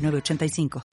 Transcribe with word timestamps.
85 0.00 0.89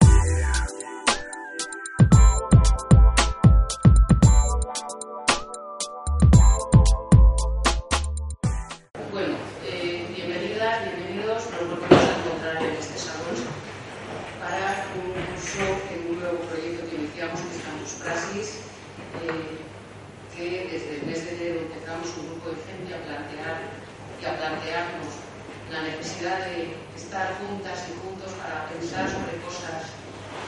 estar 27.17 27.33
juntas 27.41 27.79
y 27.89 27.97
juntos 27.97 28.29
para 28.37 28.69
pensar 28.69 29.09
sobre 29.09 29.41
cosas 29.41 29.89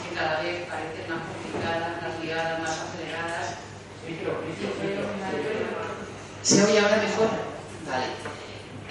que 0.06 0.14
cada 0.14 0.46
vez 0.46 0.70
parecen 0.70 1.10
más 1.10 1.26
complicadas, 1.26 1.98
más 1.98 2.14
liadas, 2.22 2.62
más 2.62 2.78
aceleradas. 2.86 3.58
¿Se 6.44 6.64
oye 6.64 6.80
ahora 6.80 6.98
mejor? 6.98 7.30
Vale. 7.90 8.06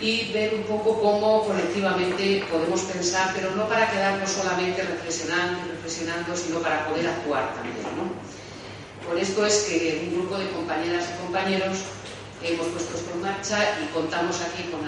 Y 0.00 0.32
ver 0.32 0.54
un 0.54 0.64
poco 0.64 1.00
cómo 1.00 1.46
colectivamente 1.46 2.44
podemos 2.50 2.82
pensar, 2.82 3.30
pero 3.34 3.54
no 3.54 3.68
para 3.68 3.90
quedarnos 3.90 4.28
solamente 4.28 4.82
reflexionando 4.82 5.66
y 5.66 5.70
reflexionando, 5.70 6.36
sino 6.36 6.58
para 6.58 6.84
poder 6.88 7.06
actuar 7.06 7.54
también. 7.54 7.76
¿no? 7.94 8.10
Por 9.06 9.18
esto 9.18 9.46
es 9.46 9.66
que 9.70 10.02
un 10.08 10.18
grupo 10.18 10.36
de 10.36 10.50
compañeras 10.50 11.04
y 11.14 11.22
compañeros 11.22 11.78
hemos 12.42 12.66
puesto 12.68 12.98
esto 12.98 13.10
en 13.14 13.22
marcha 13.22 13.78
y 13.82 13.86
contamos 13.92 14.40
aquí 14.42 14.64
con 14.64 14.82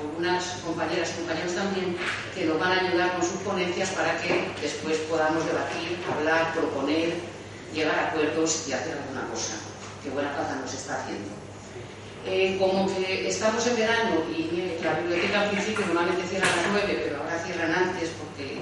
algunas 0.00 0.44
compañeras 0.64 1.10
y 1.10 1.20
compañeros 1.20 1.54
también 1.54 1.96
que 2.34 2.44
nos 2.44 2.58
van 2.58 2.72
a 2.72 2.80
ayudar 2.88 3.14
con 3.14 3.22
sus 3.22 3.40
ponencias 3.42 3.90
para 3.90 4.16
que 4.22 4.48
después 4.62 4.98
podamos 5.10 5.44
debatir, 5.44 5.98
hablar, 6.12 6.52
proponer, 6.54 7.14
llegar 7.74 7.98
a 7.98 8.08
acuerdos 8.08 8.64
y 8.68 8.72
hacer 8.72 8.96
alguna 8.98 9.28
cosa 9.30 9.54
que 10.02 10.10
buena 10.10 10.30
falta 10.30 10.56
nos 10.56 10.72
está 10.72 11.02
haciendo. 11.02 11.30
Eh, 12.26 12.56
como 12.58 12.86
que 12.94 13.28
estamos 13.28 13.66
en 13.66 13.76
verano 13.76 14.22
y 14.30 14.76
la 14.82 15.00
biblioteca 15.00 15.42
al 15.42 15.50
principio 15.50 15.86
normalmente 15.86 16.26
cierra 16.28 16.46
a 16.52 16.56
las 16.56 16.66
9, 16.72 17.02
pero 17.04 17.22
ahora 17.22 17.38
cierran 17.44 17.72
antes 17.72 18.10
porque 18.18 18.60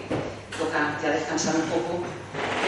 toca 0.57 0.99
ya 1.03 1.11
descansar 1.11 1.57
un 1.57 1.69
poco. 1.69 2.05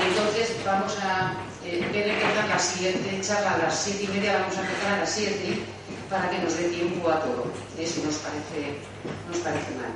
Entonces 0.08 0.56
vamos 0.64 0.96
a 1.02 1.34
eh, 1.64 1.86
ver 1.92 2.08
empezar 2.08 2.48
la 2.48 2.58
siguiente 2.58 3.20
charla 3.22 3.54
a 3.54 3.58
las 3.58 3.78
7 3.84 4.04
y 4.04 4.08
media, 4.08 4.40
vamos 4.40 4.56
a 4.56 4.60
empezar 4.60 4.92
a 4.94 4.98
las 5.00 5.10
7 5.10 5.77
para 6.08 6.30
que 6.30 6.38
nos 6.38 6.56
dé 6.56 6.68
tiempo 6.68 7.08
a 7.10 7.20
todo, 7.20 7.44
eh, 7.76 7.86
si 7.86 8.00
nos 8.00 8.16
parece, 8.16 8.80
nos 9.28 9.38
parece 9.38 9.70
mal. 9.76 9.92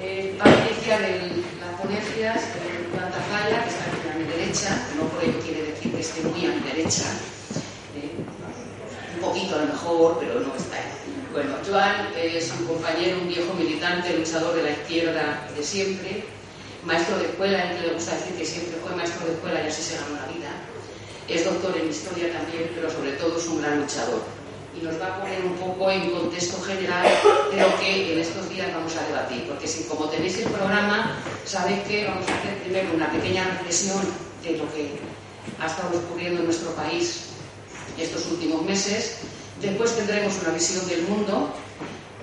Eh, 0.00 0.38
va 0.38 0.44
a 0.44 0.50
las 0.50 1.80
ponencias 1.80 2.40
de 2.54 2.86
Planta 2.94 3.18
que 3.64 3.68
está 3.68 3.84
aquí 3.90 4.08
a 4.12 4.18
mi 4.18 4.24
derecha, 4.24 4.70
no 4.96 5.08
por 5.08 5.24
ello 5.24 5.38
quiere 5.42 5.70
decir 5.70 5.92
que 5.92 6.00
esté 6.00 6.22
muy 6.22 6.46
a 6.46 6.50
mi 6.50 6.60
derecha, 6.60 7.10
eh, 7.98 8.14
un 9.14 9.20
poquito 9.20 9.56
a 9.56 9.58
lo 9.62 9.66
mejor, 9.66 10.18
pero 10.20 10.40
no 10.40 10.54
está 10.54 10.76
ahí. 10.76 10.94
Bueno, 11.32 11.56
Joan 11.66 12.14
es 12.16 12.52
un 12.52 12.66
compañero, 12.66 13.18
un 13.18 13.28
viejo 13.28 13.54
militante, 13.54 14.16
luchador 14.16 14.54
de 14.54 14.62
la 14.62 14.70
izquierda 14.70 15.48
de 15.56 15.62
siempre, 15.64 16.24
maestro 16.84 17.18
de 17.18 17.24
escuela, 17.24 17.72
él 17.72 17.82
le 17.82 17.94
gusta 17.94 18.14
decir 18.14 18.36
que 18.36 18.46
siempre 18.46 18.78
fue 18.80 18.94
maestro 18.94 19.26
de 19.26 19.32
escuela 19.32 19.64
y 19.64 19.66
así 19.66 19.82
se 19.82 19.96
ganó 19.96 20.14
la 20.14 20.32
vida. 20.32 20.50
Es 21.26 21.44
doctor 21.44 21.76
en 21.76 21.88
historia 21.88 22.32
también, 22.32 22.70
pero 22.74 22.88
sobre 22.88 23.12
todo 23.12 23.36
es 23.36 23.46
un 23.46 23.62
gran 23.62 23.80
luchador. 23.80 24.33
Y 24.76 24.84
nos 24.84 25.00
va 25.00 25.06
a 25.06 25.20
poner 25.20 25.44
un 25.44 25.54
poco 25.54 25.90
en 25.90 26.10
contexto 26.10 26.60
general 26.62 27.06
de 27.50 27.60
lo 27.60 27.78
que 27.78 28.12
en 28.12 28.18
estos 28.18 28.48
días 28.48 28.74
vamos 28.74 28.96
a 28.96 29.06
debatir. 29.06 29.46
Porque 29.46 29.68
si 29.68 29.84
como 29.84 30.06
tenéis 30.06 30.38
el 30.38 30.50
programa, 30.50 31.16
sabéis 31.44 31.80
que 31.84 32.06
vamos 32.06 32.28
a 32.28 32.34
hacer 32.34 32.62
primero 32.62 32.94
una 32.94 33.10
pequeña 33.10 33.44
reflexión 33.44 34.00
de 34.42 34.58
lo 34.58 34.72
que 34.74 34.98
ha 35.60 35.66
estado 35.66 35.98
ocurriendo 35.98 36.40
en 36.40 36.46
nuestro 36.46 36.70
país 36.74 37.26
estos 37.98 38.26
últimos 38.26 38.62
meses. 38.62 39.18
Después 39.60 39.94
tendremos 39.96 40.34
una 40.42 40.52
visión 40.52 40.86
del 40.88 41.02
mundo 41.02 41.50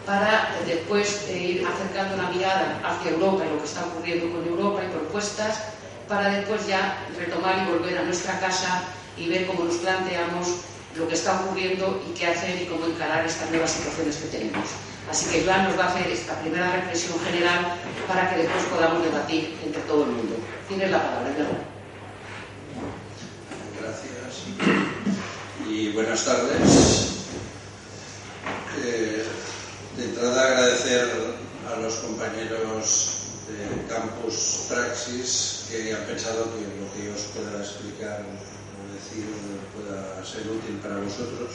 para 0.06 0.58
después 0.66 1.30
ir 1.30 1.66
acercando 1.66 2.18
la 2.18 2.30
mirada 2.30 2.82
hacia 2.84 3.12
Europa 3.12 3.46
y 3.46 3.50
lo 3.50 3.60
que 3.60 3.68
está 3.68 3.86
ocurriendo 3.86 4.32
con 4.32 4.48
Europa 4.48 4.82
y 4.84 4.92
propuestas 4.92 5.62
para 6.08 6.30
después 6.30 6.68
ya 6.68 7.08
retomar 7.18 7.64
y 7.64 7.72
volver 7.72 7.98
a 7.98 8.04
nuestra 8.04 8.40
casa 8.40 8.84
y 9.16 9.30
ver 9.30 9.46
cómo 9.46 9.64
nos 9.64 9.76
planteamos 9.76 10.48
lo 10.96 11.08
que 11.08 11.16
está 11.16 11.42
ocurriendo 11.42 12.04
y 12.08 12.14
qué 12.14 12.28
hacer 12.28 12.62
y 12.62 12.66
cómo 12.66 12.86
encarar 12.86 13.26
estas 13.26 13.50
nuevas 13.50 13.72
situaciones 13.72 14.18
que 14.18 14.28
tenemos. 14.28 14.68
Así 15.10 15.30
que 15.30 15.44
Joan 15.44 15.66
nos 15.66 15.78
va 15.78 15.86
a 15.86 15.88
hacer 15.90 16.10
esta 16.12 16.40
primera 16.42 16.72
reflexión 16.72 17.20
general 17.20 17.76
para 18.08 18.30
que 18.30 18.44
después 18.44 18.64
podamos 18.66 19.04
debatir 19.04 19.58
entre 19.64 19.82
todo 19.84 20.04
el 20.04 20.12
mundo. 20.12 20.36
Tienes 20.68 20.92
la 20.92 21.02
palabra, 21.02 21.34
Joan. 21.36 21.72
Gracias 23.82 24.44
y 25.68 25.92
buenas 25.92 26.26
tardes. 26.26 27.08
Eh, 28.84 29.26
de 29.98 30.04
entrada 30.06 30.48
agradecer 30.48 31.10
a 31.72 31.80
los 31.80 31.96
compañeros 31.96 33.18
de 33.48 33.94
Campus 33.94 34.66
Praxis 34.70 35.66
que 35.70 35.94
han 35.94 36.04
pensado 36.04 36.46
que 36.56 36.62
lo 36.62 36.94
que 36.94 37.06
yo 37.06 37.14
os 37.14 37.28
pueda 37.34 37.60
explicar 37.60 38.24
pueda 39.74 40.24
ser 40.26 40.48
útil 40.48 40.80
para 40.82 40.98
vosotros. 40.98 41.50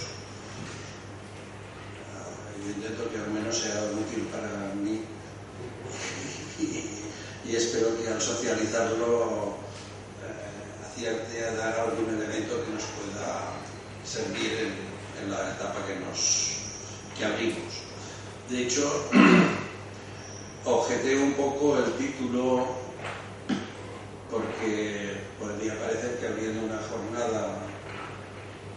Uh, 2.12 2.65
yo 2.65 2.71
intento 2.71 3.11
que 3.11 3.19
al 3.19 3.31
menos 3.31 3.57
sea 3.57 3.91
útil 3.93 4.27
para 4.33 4.75
mí 4.75 5.03
y, 7.47 7.56
espero 7.56 7.97
que 7.97 8.09
al 8.09 8.21
socializarlo 8.21 9.56
eh, 10.23 10.85
acierte 10.85 11.45
a 11.45 11.83
algún 11.83 12.09
elemento 12.09 12.65
que 12.65 12.73
nos 12.73 12.85
pueda 12.97 13.53
servir 14.05 14.53
en, 14.53 15.25
en 15.25 15.31
la 15.31 15.53
etapa 15.53 15.87
que 15.87 15.97
nos 16.01 16.56
que 17.17 17.25
abrimos. 17.25 17.87
De 18.51 18.62
hecho, 18.62 19.09
objeté 20.65 21.17
un 21.17 21.33
poco 21.35 21.79
el 21.79 21.93
título 21.95 22.86
porque 24.31 25.16
podría 25.38 25.78
parecer 25.78 26.19
que 26.19 26.26
abriendo 26.26 26.66
una 26.66 26.81
jornada 26.82 27.62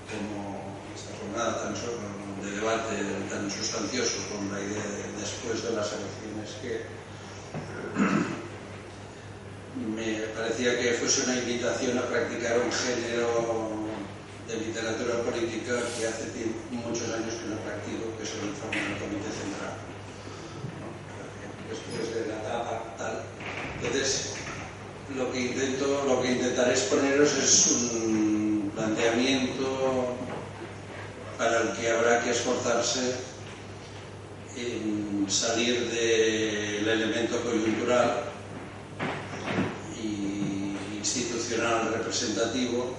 como 0.09 0.77
esta 0.95 1.11
jornada 1.17 1.63
tan 1.63 1.73
de 1.73 2.51
debate 2.51 2.95
tan 3.29 3.49
sustancioso 3.49 4.17
con 4.31 4.51
la 4.51 4.59
idea 4.61 4.83
de 4.83 5.19
después 5.19 5.63
de 5.63 5.71
las 5.71 5.91
elecciones 5.93 6.49
que 6.61 6.85
me 9.75 10.27
parecía 10.35 10.79
que 10.79 10.93
fuese 10.93 11.23
una 11.23 11.35
invitación 11.35 11.97
a 11.97 12.07
practicar 12.07 12.59
un 12.59 12.71
género 12.71 13.89
de 14.47 14.57
literatura 14.57 15.21
política 15.21 15.77
que 15.97 16.07
hace 16.07 16.25
muchos 16.71 17.13
años 17.13 17.35
que 17.35 17.49
no 17.49 17.57
practico, 17.61 18.17
que 18.17 18.23
es 18.23 18.33
el 18.33 18.49
informe 18.49 18.81
del 18.81 18.97
Comité 18.97 19.29
Central. 19.29 19.77
Después 21.69 22.15
de 22.15 22.31
la 22.31 22.41
etapa 22.41 22.95
tal. 22.97 23.23
Entonces, 23.77 24.33
lo 25.15 25.31
que 25.31 25.41
intento, 25.41 26.03
lo 26.07 26.21
que 26.21 26.31
intentaré 26.31 26.71
exponeros 26.71 27.33
es 27.35 27.91
un 27.93 28.71
planteamiento 28.75 30.15
para 31.37 31.61
el 31.61 31.71
que 31.73 31.89
habrá 31.89 32.23
que 32.23 32.31
esforzarse 32.31 33.15
en 34.57 35.25
salir 35.29 35.89
del 35.89 36.87
elemento 36.87 37.41
coyuntural 37.43 38.23
y 39.97 40.75
institucional 40.97 41.93
representativo 41.93 42.93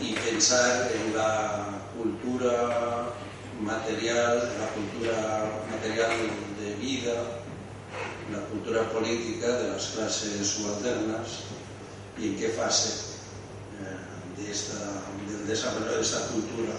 y 0.00 0.14
pensar 0.14 0.90
en 0.92 1.16
la 1.16 1.82
cultura 1.96 3.10
material, 3.60 4.50
la 4.58 4.66
cultura 4.68 5.62
material 5.70 6.10
de 6.58 6.74
vida, 6.76 7.41
la 8.32 8.40
cultura 8.46 8.88
política 8.90 9.48
de 9.58 9.68
las 9.68 9.86
clases 9.88 10.46
subalternas 10.46 11.44
y 12.18 12.28
en 12.28 12.36
qué 12.36 12.48
fase 12.48 13.12
eh, 13.80 14.42
de 14.42 14.50
esta, 14.50 14.78
del 15.28 15.46
desarrollo 15.46 15.96
de 15.96 16.02
esta 16.02 16.26
cultura, 16.28 16.72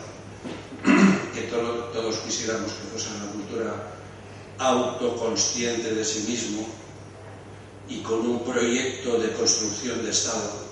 que 1.34 1.42
todo, 1.44 1.86
todos 1.86 2.18
quisiéramos 2.18 2.72
que 2.72 2.88
fuese 2.90 3.10
una 3.16 3.32
cultura 3.32 3.94
autoconsciente 4.58 5.96
de 5.96 6.06
sí 6.06 6.26
mismo 6.30 6.68
y 7.90 8.00
con 8.02 8.26
un 8.26 8.44
proyecto 8.44 9.20
de 9.20 9.34
construcción 9.34 10.04
de 10.04 10.12
Estado, 10.12 10.64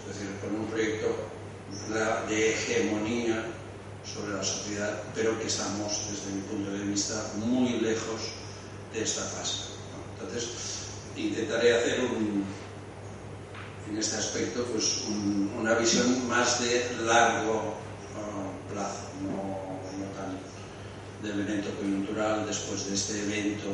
es 0.00 0.14
decir, 0.14 0.36
con 0.40 0.60
un 0.60 0.66
proyecto 0.66 1.08
de 2.28 2.50
hegemonía 2.50 3.46
sobre 4.04 4.34
la 4.34 4.44
sociedad, 4.44 5.02
pero 5.14 5.38
que 5.38 5.46
estamos, 5.46 5.92
desde 6.10 6.32
mi 6.34 6.42
punto 6.42 6.70
de 6.70 6.84
vista, 6.84 7.32
muy 7.36 7.80
lejos 7.80 8.20
de 8.92 9.02
esta 9.02 9.22
fase. 9.22 9.71
Entonces, 10.22 10.50
intentaré 11.16 11.76
hacer 11.76 12.00
en 12.00 13.98
este 13.98 14.16
aspecto 14.16 14.64
pues 14.72 15.02
una 15.58 15.74
visión 15.74 16.28
más 16.28 16.60
de 16.60 16.96
largo 17.04 17.74
uh, 18.16 18.72
plazo, 18.72 19.10
no, 19.22 19.80
no, 19.98 20.06
tan 20.16 20.38
del 21.22 21.46
evento 21.46 21.70
coyuntural 21.76 22.46
después 22.46 22.86
de 22.86 22.94
este 22.94 23.20
evento 23.20 23.68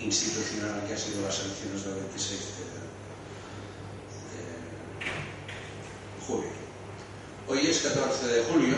institucional 0.00 0.84
que 0.86 0.94
ha 0.94 0.98
sido 0.98 1.22
las 1.22 1.40
elecciones 1.40 1.84
del 1.84 1.94
26 1.94 2.40
de, 2.40 2.68
julio. 6.26 6.50
Hoy 7.48 7.66
es 7.66 7.78
14 7.78 8.26
de 8.26 8.42
julio 8.44 8.76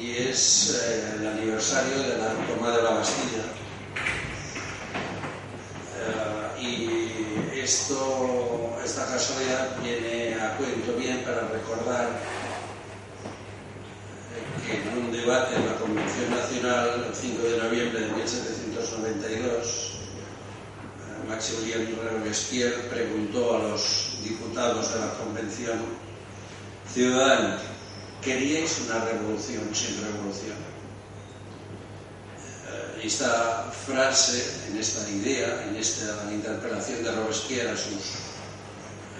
y 0.00 0.10
es 0.16 0.80
eh, 0.84 1.14
el 1.18 1.26
aniversario 1.26 1.98
de 1.98 2.18
la 2.18 2.34
toma 2.46 2.70
de 2.76 2.82
la 2.82 2.90
Bastilla. 2.90 3.44
Uh, 6.04 6.60
y 6.60 7.44
esto, 7.64 8.76
esta 8.84 9.06
casualidad 9.06 9.80
viene 9.82 10.34
a 10.34 10.56
cuento 10.58 10.92
bien 10.98 11.24
para 11.24 11.48
recordar 11.48 12.10
que 14.66 14.82
en 14.82 14.98
un 14.98 15.10
debate 15.10 15.56
en 15.56 15.66
la 15.66 15.76
Convención 15.76 16.30
Nacional 16.30 17.06
el 17.08 17.14
5 17.14 17.42
de 17.42 17.58
noviembre 17.58 18.00
de 18.00 18.08
1792 18.08 19.92
Maximilien 21.26 21.96
Robespierre 21.96 22.82
preguntó 22.90 23.56
a 23.56 23.58
los 23.60 24.18
diputados 24.22 24.92
de 24.92 25.00
la 25.00 25.14
Convención, 25.14 25.78
ciudadanos, 26.92 27.62
¿queríais 28.20 28.78
una 28.86 29.06
revolución 29.06 29.74
sin 29.74 30.02
revolución? 30.04 30.73
Esta 33.04 33.70
frase, 33.84 34.42
en 34.66 34.78
esta 34.78 35.06
idea, 35.10 35.62
en 35.68 35.76
esta 35.76 36.24
interpelación 36.32 37.04
de 37.04 37.12
Robespierre 37.12 37.72
a, 37.72 37.76
sus, 37.76 38.16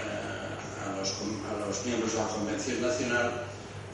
eh, 0.00 0.88
a, 0.88 0.96
los, 0.96 1.12
a 1.12 1.66
los 1.68 1.84
miembros 1.84 2.14
de 2.14 2.18
la 2.18 2.28
Convención 2.28 2.80
Nacional, 2.80 3.44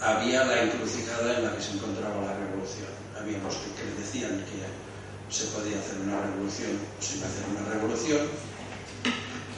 había 0.01 0.45
la 0.45 0.63
encrucijada 0.63 1.37
en 1.37 1.45
la 1.45 1.57
que 1.57 1.63
se 1.63 1.73
encontraba 1.73 2.23
la 2.23 2.35
revolución. 2.39 2.87
Había 3.19 3.39
los 3.39 3.57
que, 3.57 3.75
que 3.75 4.01
decían 4.01 4.45
que 4.47 4.63
se 5.35 5.47
podía 5.47 5.81
hacer 5.81 5.99
una 6.07 6.23
revolución 6.23 6.71
sin 7.01 7.25
hacer 7.25 7.43
una 7.51 7.75
revolución. 7.75 8.29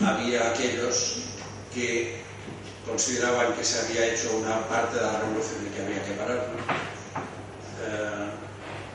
Había 0.01 0.49
aquellos 0.49 1.17
que 1.75 2.23
consideraban 2.87 3.53
que 3.53 3.65
se 3.65 3.85
había 3.85 4.15
hecho 4.15 4.35
una 4.39 4.67
parte 4.67 4.97
de 4.97 5.03
la 5.03 5.21
revolución 5.21 5.67
y 5.67 5.77
que 5.77 5.83
había 5.83 6.03
que 6.03 6.13
pararla. 6.13 6.92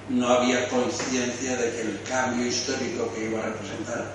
No 0.09 0.27
había 0.29 0.69
conciencia 0.69 1.57
de 1.57 1.71
que 1.71 1.81
el 1.81 2.01
cambio 2.03 2.47
histórico 2.47 3.13
que 3.13 3.25
iba 3.25 3.39
a 3.39 3.47
representar 3.47 4.13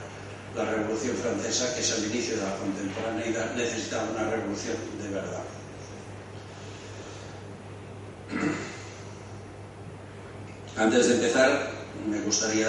la 0.56 0.64
Revolución 0.64 1.16
Francesa, 1.16 1.74
que 1.74 1.80
es 1.80 1.90
el 1.98 2.10
inicio 2.10 2.36
de 2.36 2.42
la 2.42 2.56
contemporaneidad, 2.56 3.54
necesitaba 3.54 4.10
una 4.10 4.30
revolución 4.30 4.76
de 5.02 5.08
verdad. 5.08 5.42
Antes 10.76 11.08
de 11.08 11.14
empezar, 11.14 11.70
me 12.08 12.20
gustaría 12.20 12.68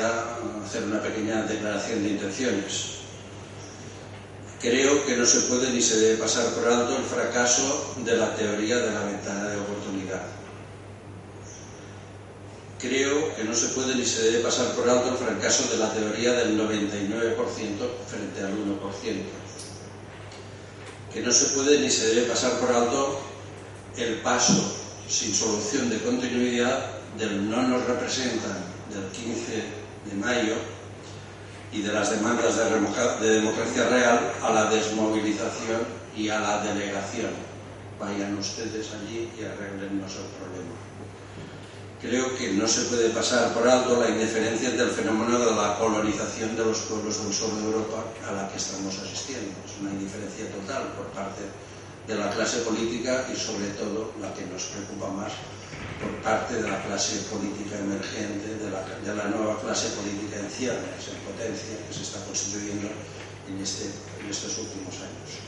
hacer 0.66 0.84
una 0.84 1.02
pequeña 1.02 1.44
declaración 1.44 2.04
de 2.04 2.10
intenciones. 2.10 3.00
Creo 4.62 5.06
que 5.06 5.18
no 5.18 5.26
se 5.26 5.42
puede 5.42 5.72
ni 5.72 5.82
se 5.82 6.00
debe 6.00 6.18
pasar 6.18 6.48
por 6.54 6.68
alto 6.68 6.98
el 6.98 7.04
fracaso 7.04 7.96
de 8.04 8.16
la 8.16 8.36
teoría 8.36 8.78
de 8.78 8.92
la 8.92 9.04
ventana 9.04 9.50
de 9.50 9.58
oportunidad. 9.58 10.43
Creo 12.84 13.34
que 13.34 13.46
no 13.46 13.56
se 13.56 13.68
puede 13.68 13.96
ni 13.96 14.06
se 14.06 14.24
debe 14.24 14.44
pasar 14.44 14.68
por 14.76 14.90
alto 14.90 15.12
el 15.12 15.16
fracaso 15.16 15.72
de 15.72 15.78
la 15.78 15.94
teoría 15.94 16.34
del 16.34 16.60
99% 16.60 17.38
frente 18.06 18.42
al 18.44 18.52
1%. 18.52 18.76
Que 21.14 21.22
no 21.22 21.32
se 21.32 21.46
puede 21.56 21.80
ni 21.80 21.90
se 21.90 22.08
debe 22.14 22.28
pasar 22.28 22.60
por 22.60 22.70
alto 22.76 23.22
el 23.96 24.16
paso 24.16 24.76
sin 25.08 25.34
solución 25.34 25.90
de 25.90 26.00
continuidad 26.00 27.00
del 27.18 27.50
no 27.50 27.64
nos 27.64 27.86
representan 27.86 28.66
del 28.92 29.06
15 29.14 29.64
de 30.10 30.16
mayo 30.18 30.56
y 31.72 31.84
de 31.84 31.94
las 31.94 32.12
demandas 32.12 32.58
de, 32.58 33.30
democracia 33.30 33.88
real 33.88 34.34
a 34.42 34.52
la 34.52 34.70
desmovilización 34.70 35.88
y 36.18 36.28
a 36.28 36.38
la 36.38 36.62
delegación. 36.62 37.32
Vayan 37.98 38.38
ustedes 38.38 38.90
allí 38.92 39.30
y 39.40 39.46
arreglennos 39.46 40.12
el 40.18 40.28
problema. 40.36 40.93
Creo 42.04 42.36
que 42.36 42.52
no 42.52 42.68
se 42.68 42.82
puede 42.92 43.16
pasar 43.16 43.54
por 43.54 43.66
alto 43.66 43.96
la 43.96 44.10
indiferencia 44.10 44.72
del 44.72 44.92
fenómeno 44.92 45.40
de 45.40 45.56
la 45.56 45.80
colonización 45.80 46.54
de 46.54 46.66
los 46.66 46.80
pueblos 46.80 47.24
del 47.24 47.32
sur 47.32 47.56
de 47.56 47.64
Europa 47.64 48.04
a 48.28 48.32
la 48.34 48.50
que 48.52 48.58
estamos 48.58 49.00
asistiendo. 49.00 49.56
Es 49.64 49.80
una 49.80 49.92
indiferencia 49.96 50.52
total 50.52 50.92
por 51.00 51.08
parte 51.16 51.48
de 52.06 52.16
la 52.20 52.30
clase 52.36 52.60
política 52.68 53.26
y 53.32 53.40
sobre 53.40 53.72
todo 53.80 54.12
la 54.20 54.34
que 54.34 54.44
nos 54.52 54.64
preocupa 54.76 55.16
más 55.16 55.32
por 56.04 56.12
parte 56.20 56.62
de 56.62 56.68
la 56.68 56.84
clase 56.84 57.24
política 57.32 57.80
emergente, 57.80 58.52
de 58.60 59.16
la, 59.16 59.24
nueva 59.32 59.62
clase 59.62 59.96
política 59.96 60.44
ciernes, 60.52 61.08
en 61.08 61.24
potencia, 61.24 61.80
que 61.88 61.94
se 61.96 62.04
está 62.04 62.20
constituyendo 62.26 62.92
en, 63.48 63.64
este, 63.64 63.88
en 64.20 64.28
estos 64.30 64.58
últimos 64.60 65.00
años. 65.00 65.40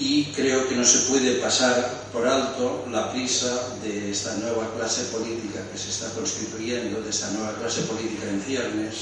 Y 0.00 0.32
creo 0.34 0.66
que 0.66 0.76
no 0.76 0.84
se 0.84 1.10
puede 1.10 1.34
pasar 1.40 2.08
por 2.10 2.26
alto 2.26 2.86
la 2.90 3.12
prisa 3.12 3.76
de 3.82 4.10
esta 4.10 4.34
nueva 4.36 4.72
clase 4.74 5.04
política 5.12 5.60
que 5.70 5.76
se 5.76 5.90
está 5.90 6.10
constituyendo, 6.14 7.02
de 7.02 7.10
esta 7.10 7.30
nueva 7.32 7.52
clase 7.56 7.82
política 7.82 8.24
en 8.30 8.40
ciernes, 8.40 8.94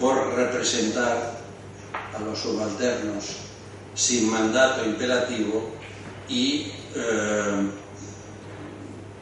por 0.00 0.34
representar 0.34 1.38
a 2.16 2.20
los 2.20 2.38
subalternos 2.38 3.24
sin 3.94 4.30
mandato 4.30 4.82
imperativo 4.86 5.72
y 6.26 6.72
eh, 6.94 7.70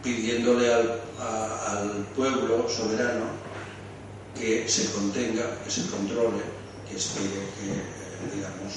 pidiéndole 0.05 0.73
al, 0.73 1.03
pueblo 2.15 2.69
soberano 2.69 3.27
que 4.39 4.69
se 4.69 4.91
contenga, 4.93 5.63
que 5.65 5.71
se 5.71 5.87
controle, 5.91 6.43
que 6.89 6.97
espere 6.97 7.29
que, 7.29 7.73
eh, 7.73 8.35
digamos, 8.35 8.73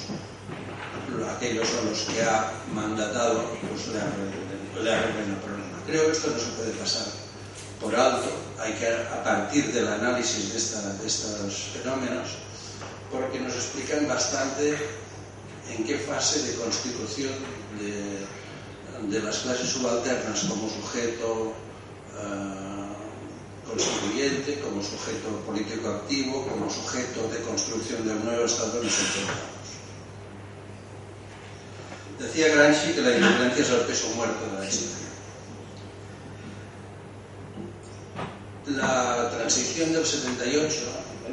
aquellos 1.36 1.68
a 1.74 1.84
los 1.84 2.00
que 2.00 2.22
ha 2.22 2.52
mandatado 2.74 3.44
pues 3.68 3.88
le 3.88 4.92
arreglen, 4.92 5.30
el 5.30 5.36
problema. 5.36 5.82
Creo 5.86 6.06
que 6.06 6.12
esto 6.12 6.30
no 6.30 6.38
se 6.38 6.50
puede 6.52 6.72
pasar 6.72 7.06
por 7.80 7.94
alto, 7.96 8.28
hay 8.58 8.74
que, 8.74 8.86
a 8.88 9.24
partir 9.24 9.72
del 9.72 9.88
análisis 9.88 10.52
de, 10.52 10.58
esta, 10.58 10.94
estos 11.04 11.70
fenómenos, 11.72 12.28
porque 13.10 13.40
nos 13.40 13.54
explican 13.54 14.06
bastante 14.06 14.76
en 15.70 15.84
qué 15.84 15.98
fase 15.98 16.42
de 16.42 16.54
constitución 16.56 17.32
de, 17.80 19.20
las 19.22 19.38
clases 19.38 19.70
subalternas 19.70 20.40
como 20.44 20.68
sujeto 20.68 21.54
uh, 22.20 23.68
constituyente, 23.68 24.60
como 24.60 24.82
sujeto 24.82 25.40
político 25.46 25.88
activo, 25.88 26.46
como 26.46 26.68
sujeto 26.68 27.28
de 27.28 27.40
construcción 27.40 28.06
de 28.06 28.12
un 28.12 28.24
nuevo 28.24 28.44
Estado 28.44 28.76
encontramos. 28.76 29.59
Decía 32.20 32.54
Gramsci 32.54 32.92
que 32.92 33.00
la 33.00 33.16
indiferencia 33.16 33.62
es 33.62 33.70
el 33.70 33.80
peso 33.80 34.08
muerto 34.10 34.44
de 34.52 34.60
la 34.60 34.68
historia. 34.68 34.96
La 38.66 39.30
transición 39.30 39.92
del 39.94 40.04
78 40.04 40.76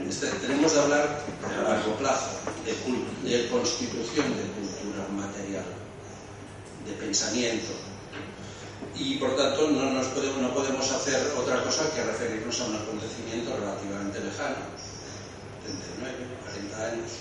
este, 0.07 0.27
tenemos 0.27 0.73
de 0.73 0.79
hablar 0.79 1.25
a 1.43 1.69
largo 1.69 1.93
plazo 1.97 2.39
de, 2.63 3.49
constitución 3.49 4.27
de 4.37 4.43
cultura 4.55 5.07
material, 5.11 5.65
de 6.85 6.93
pensamiento. 6.93 7.73
Y 8.95 9.17
por 9.17 9.35
tanto 9.35 9.69
no, 9.69 10.01
podemos, 10.13 10.41
no 10.41 10.53
podemos 10.53 10.89
hacer 10.89 11.33
otra 11.37 11.63
cosa 11.63 11.93
que 11.93 12.03
referirnos 12.03 12.61
a 12.61 12.65
un 12.65 12.75
acontecimiento 12.77 13.57
relativamente 13.57 14.21
lejano, 14.21 14.71
39, 15.99 16.15
40 16.45 16.85
años, 16.85 17.11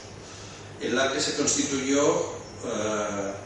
en 0.81 0.95
la 0.95 1.13
que 1.13 1.21
se 1.21 1.35
constituyó 1.35 2.07
uh, 2.07 3.46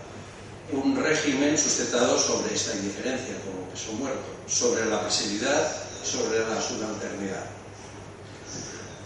un 0.73 0.97
régimen 0.97 1.57
sustentado 1.57 2.19
sobre 2.19 2.55
esta 2.55 2.75
indiferencia 2.77 3.35
como 3.45 3.69
peso 3.71 3.93
muerto, 3.93 4.29
sobre 4.47 4.87
la 4.87 5.01
pasividad, 5.03 5.73
sobre 6.03 6.41
la 6.41 6.61
subalternidad 6.61 7.61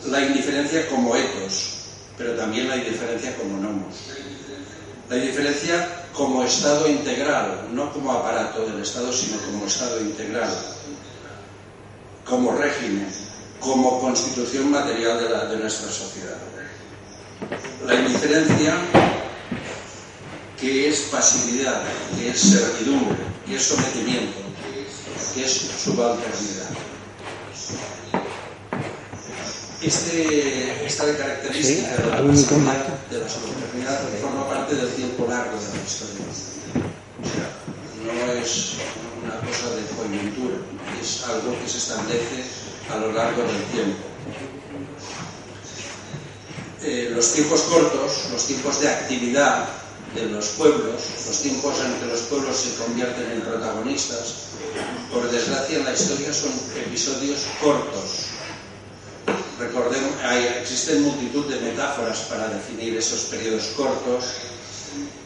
la 0.07 0.21
indiferencia 0.21 0.87
como 0.89 1.17
etos, 1.17 1.75
pero 2.19 2.35
también 2.35 2.69
la 2.69 2.77
indiferencia 2.77 3.37
como 3.37 3.59
nomos. 3.59 3.95
La 5.09 5.17
indiferencia 5.17 6.07
como 6.13 6.45
estado 6.45 6.89
integral, 6.89 7.69
no 7.73 7.93
como 7.93 8.13
aparato 8.13 8.67
del 8.67 8.81
Estado, 8.81 9.13
sino 9.13 9.39
como 9.39 9.67
estado 9.67 10.01
integral, 10.01 10.51
como 12.25 12.53
régimen, 12.53 13.09
como 13.61 14.01
constitución 14.01 14.71
material 14.71 15.19
de, 15.19 15.55
de 15.55 15.63
nuestra 15.63 15.91
sociedad. 15.91 16.39
la 17.87 17.95
indiferencia 17.95 18.75
que 20.65 20.89
es 20.89 21.01
pasividad, 21.13 21.83
que 22.17 22.31
es 22.31 22.41
servidumbre, 22.41 23.19
que 23.47 23.57
es 23.57 23.63
sometimiento, 23.63 24.41
que 25.35 25.45
es 25.45 25.71
subalternidad. 25.85 26.71
Este, 29.83 30.87
esta 30.87 31.05
característica 31.19 31.91
de 31.91 32.07
la 32.07 32.17
pasividad, 32.17 32.99
de 33.11 33.19
la 33.19 33.29
subalternidad 33.29 34.01
forma 34.23 34.49
parte 34.49 34.75
del 34.77 34.89
tiempo 34.95 35.27
largo 35.29 35.59
de 35.59 35.69
la 35.69 35.85
historia. 35.85 36.25
O 37.21 37.29
sea, 37.29 37.49
no 38.07 38.33
es 38.33 38.73
una 39.23 39.41
cosa 39.41 39.77
de 39.77 39.83
coyuntura, 39.95 40.57
es 41.03 41.25
algo 41.25 41.61
que 41.61 41.69
se 41.69 41.77
establece 41.77 42.43
a 42.91 42.97
lo 42.97 43.13
largo 43.13 43.43
del 43.43 43.63
tiempo. 43.65 44.03
Eh, 46.83 47.11
los 47.15 47.33
tiempos 47.35 47.61
cortos, 47.63 48.31
los 48.33 48.47
tiempos 48.47 48.81
de 48.81 48.89
actividad 48.89 49.84
de 50.15 50.27
los 50.27 50.47
pueblos, 50.51 51.03
los 51.27 51.43
tiempos 51.43 51.75
en 51.81 52.01
que 52.01 52.07
los 52.07 52.21
pueblos 52.23 52.57
se 52.57 52.75
convierten 52.83 53.33
en 53.33 53.41
protagonistas, 53.41 54.35
por 55.13 55.31
desgracia 55.31 55.79
en 55.79 55.85
la 55.85 55.93
historia 55.93 56.33
son 56.33 56.53
episodios 56.77 57.41
cortos. 57.61 58.27
Recordemos, 59.59 60.13
hay, 60.25 60.45
existen 60.61 61.03
multitud 61.03 61.47
de 61.47 61.61
metáforas 61.61 62.21
para 62.23 62.49
definir 62.49 62.97
esos 62.97 63.25
periodos 63.27 63.67
cortos, 63.77 64.25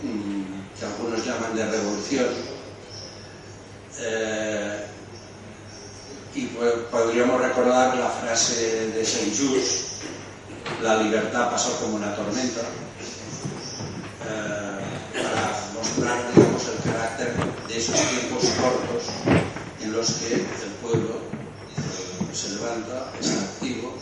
mm, 0.03 0.79
que 0.79 0.85
algunos 0.85 1.25
llaman 1.25 1.57
de 1.57 1.67
revolución. 1.71 2.27
Eh, 4.01 4.85
y 6.35 6.47
podríamos 6.91 7.41
recordar 7.41 7.97
la 7.97 8.11
frase 8.11 8.91
de 8.91 9.05
Saint-Just, 9.05 9.89
la 10.83 11.03
libertad 11.03 11.51
pasó 11.51 11.77
como 11.81 11.97
una 11.97 12.15
tormenta, 12.15 12.61
eh, 14.29 14.68
el 16.05 16.93
carácter 16.93 17.35
de 17.67 17.77
esos 17.77 17.97
tiempos 17.97 18.45
cortos 18.61 19.05
en 19.81 19.93
los 19.93 20.11
que 20.13 20.35
el 20.35 20.73
pueblo 20.81 21.17
eh, 21.77 22.35
se 22.35 22.51
levanta, 22.51 23.11
está 23.21 23.41
activo, 23.41 23.95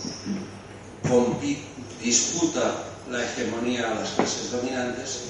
disputa 2.02 2.84
la 3.10 3.24
hegemonía 3.24 3.90
a 3.90 3.94
las 3.94 4.10
clases 4.10 4.50
dominantes 4.52 5.20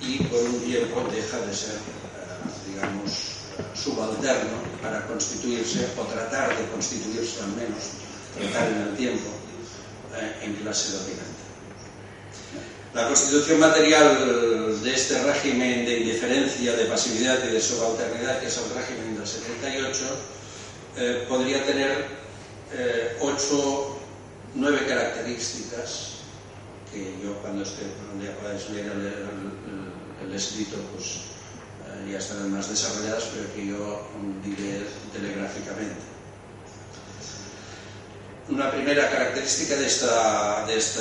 y 0.00 0.22
por 0.24 0.40
un 0.42 0.60
tiempo 0.60 1.02
deja 1.12 1.38
de 1.38 1.54
ser, 1.54 1.74
eh, 1.74 2.70
digamos, 2.72 3.10
subalterno 3.74 4.62
para 4.80 5.06
constituirse 5.06 5.88
o 5.98 6.02
tratar 6.02 6.56
de 6.56 6.66
constituirse 6.68 7.42
al 7.42 7.50
menos, 7.56 7.98
tratar 8.38 8.68
en 8.68 8.82
el 8.82 8.96
tiempo 8.96 9.28
eh, 10.14 10.44
en 10.44 10.54
clase 10.54 10.92
dominante. 10.92 11.31
La 12.94 13.08
constitución 13.08 13.58
material 13.58 14.82
de 14.82 14.94
este 14.94 15.22
régimen 15.22 15.86
de 15.86 16.00
indiferencia, 16.00 16.76
de 16.76 16.84
pasividad 16.84 17.38
y 17.48 17.52
de 17.52 17.60
subalternidad, 17.60 18.38
que 18.38 18.48
es 18.48 18.58
el 18.58 18.74
régimen 18.74 19.16
del 19.16 19.26
78, 19.26 20.04
eh, 20.98 21.24
podría 21.26 21.64
tener 21.64 22.04
eh, 22.74 23.16
ocho, 23.20 23.98
nueve 24.54 24.84
características 24.86 26.18
que 26.92 27.14
yo 27.24 27.32
cuando 27.40 27.62
esté, 27.62 27.82
cuando 28.04 28.26
ya 28.26 28.36
podáis 28.36 28.68
leer 28.68 28.92
el, 30.22 30.34
escrito, 30.34 30.76
pues 30.94 31.32
ya 32.10 32.18
estarán 32.18 32.52
más 32.52 32.68
desarrolladas, 32.68 33.24
pero 33.34 33.54
que 33.54 33.66
yo 33.68 34.06
diré 34.44 34.86
telegráficamente. 35.12 36.11
Una 38.48 38.70
primera 38.70 39.08
característica 39.08 39.76
de, 39.76 39.86
esta, 39.86 40.66
de 40.66 40.76
este 40.76 41.00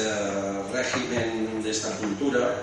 régimen, 0.74 1.64
de 1.64 1.72
esta 1.72 1.90
cultura, 1.98 2.56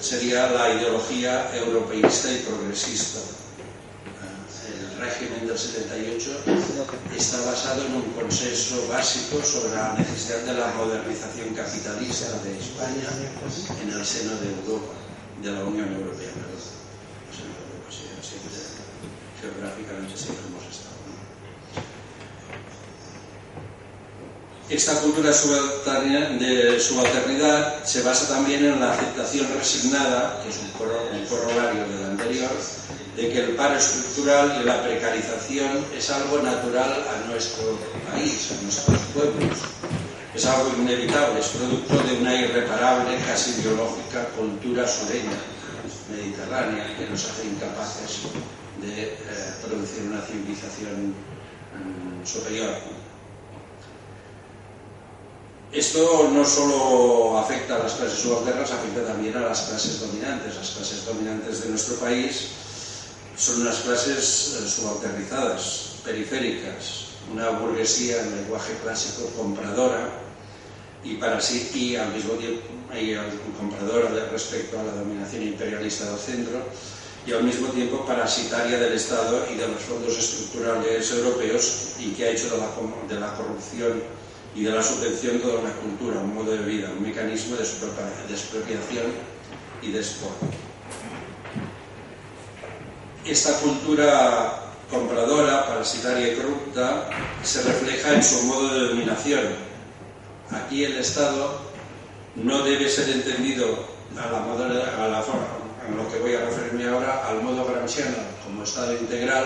sería 0.00 0.48
la 0.50 0.72
ideología 0.74 1.50
europeísta 1.56 2.32
y 2.32 2.38
progresista. 2.38 3.18
El 4.68 5.00
régimen 5.00 5.46
del 5.48 5.58
78 5.58 6.30
está 7.16 7.40
basado 7.44 7.84
en 7.84 7.94
un 7.96 8.02
consenso 8.12 8.86
básico 8.88 9.42
sobre 9.42 9.74
la 9.74 9.94
necesidad 9.94 10.38
de 10.42 10.54
la 10.54 10.68
modernización 10.74 11.52
capitalista 11.54 12.30
de 12.44 12.58
España 12.58 13.08
en 13.82 13.90
el 13.90 14.06
seno 14.06 14.36
de 14.36 14.50
Europa, 14.62 14.94
de 15.42 15.50
la 15.50 15.64
Unión 15.64 15.92
Europea. 15.92 16.30
geográficamente 19.42 20.16
siempre 20.16 20.46
hemos 20.46 20.62
estado. 20.70 20.91
Esta 24.72 24.94
cultura 25.02 25.28
de 25.28 26.80
subalternidad 26.80 27.84
se 27.84 28.00
basa 28.00 28.26
también 28.26 28.64
en 28.64 28.80
la 28.80 28.94
aceptación 28.94 29.46
resignada, 29.58 30.40
que 30.42 30.48
es 30.48 30.56
un, 30.56 30.70
corolario 31.28 31.86
del 31.88 32.04
anterior, 32.12 32.48
de 33.14 33.28
que 33.28 33.38
el 33.38 33.50
paro 33.50 33.76
estructural 33.76 34.62
y 34.62 34.64
la 34.64 34.82
precarización 34.82 35.84
es 35.94 36.08
algo 36.08 36.38
natural 36.38 36.90
a 36.90 37.28
nuestro 37.28 37.78
país, 38.10 38.48
a 38.50 38.62
nuestros 38.62 38.98
pueblos. 39.12 39.58
Es 40.34 40.46
algo 40.46 40.72
inevitable, 40.78 41.40
es 41.40 41.48
producto 41.48 41.94
de 42.04 42.16
una 42.16 42.34
irreparable, 42.34 43.18
casi 43.26 43.60
biológica 43.60 44.24
cultura 44.28 44.88
sureña, 44.88 45.36
mediterránea, 46.10 46.96
que 46.96 47.10
nos 47.10 47.26
hace 47.26 47.44
incapaces 47.44 48.22
de 48.80 49.02
eh, 49.02 49.18
producir 49.66 50.04
una 50.04 50.22
civilización 50.22 51.12
mm, 51.12 52.26
superior. 52.26 53.01
Esto 55.72 56.28
no 56.30 56.44
solo 56.44 57.38
afecta 57.38 57.76
a 57.76 57.78
las 57.78 57.94
clases 57.94 58.18
subalternas, 58.18 58.70
afecta 58.70 59.06
también 59.06 59.34
a 59.38 59.40
las 59.40 59.62
clases 59.62 60.00
dominantes. 60.00 60.54
Las 60.54 60.70
clases 60.70 61.06
dominantes 61.06 61.62
de 61.62 61.70
nuestro 61.70 61.96
país 61.96 62.48
son 63.38 63.62
unas 63.62 63.76
clases 63.76 64.60
eh, 64.60 64.68
subalternizadas, 64.68 65.94
periféricas, 66.04 67.16
una 67.32 67.48
burguesía 67.50 68.20
en 68.20 68.36
lenguaje 68.36 68.74
clásico 68.82 69.30
compradora 69.34 70.10
y 71.02 71.14
para 71.14 71.40
y 71.40 71.96
al 71.96 72.12
mismo 72.12 72.34
tiempo 72.34 72.68
compradora 73.58 74.10
respecto 74.30 74.78
a 74.78 74.82
la 74.82 74.92
dominación 74.92 75.42
imperialista 75.42 76.04
del 76.04 76.18
centro 76.18 76.62
y 77.26 77.32
al 77.32 77.44
mismo 77.44 77.68
tiempo 77.68 78.04
parasitaria 78.04 78.78
del 78.78 78.92
Estado 78.92 79.46
y 79.50 79.56
de 79.56 79.68
los 79.68 79.80
fondos 79.80 80.18
estructurales 80.18 81.10
europeos 81.12 81.94
y 81.98 82.10
que 82.10 82.26
ha 82.26 82.30
hecho 82.30 82.50
de 82.50 82.58
la, 82.58 82.68
de 83.08 83.20
la 83.20 83.34
corrupción 83.34 84.21
y 84.54 84.64
de 84.64 84.70
la 84.70 84.82
subvención 84.82 85.40
toda 85.40 85.60
una 85.60 85.72
cultura, 85.72 86.20
un 86.20 86.34
modo 86.34 86.52
de 86.52 86.58
vida, 86.58 86.90
un 86.90 87.02
mecanismo 87.02 87.56
de 87.56 87.62
expropiación 87.62 89.06
y 89.80 89.92
de 89.92 89.98
exporto. 89.98 90.46
Esta 93.24 93.58
cultura 93.60 94.72
compradora, 94.90 95.66
parasitaria 95.66 96.32
y 96.32 96.36
corrupta 96.36 97.08
se 97.42 97.62
refleja 97.62 98.14
en 98.14 98.22
su 98.22 98.42
modo 98.42 98.74
de 98.74 98.88
dominación. 98.88 99.44
Aquí 100.50 100.84
el 100.84 100.98
Estado 100.98 101.60
no 102.34 102.62
debe 102.62 102.88
ser 102.88 103.08
entendido 103.08 103.86
a 104.18 104.30
la, 104.30 105.04
a 105.04 105.08
la 105.08 105.22
forma, 105.22 105.46
en 105.88 105.96
lo 105.96 106.12
que 106.12 106.18
voy 106.18 106.34
a 106.34 106.44
referirme 106.44 106.86
ahora, 106.86 107.26
al 107.26 107.42
modo 107.42 107.64
gramsciano 107.64 108.16
como 108.44 108.64
Estado 108.64 108.92
integral, 108.98 109.44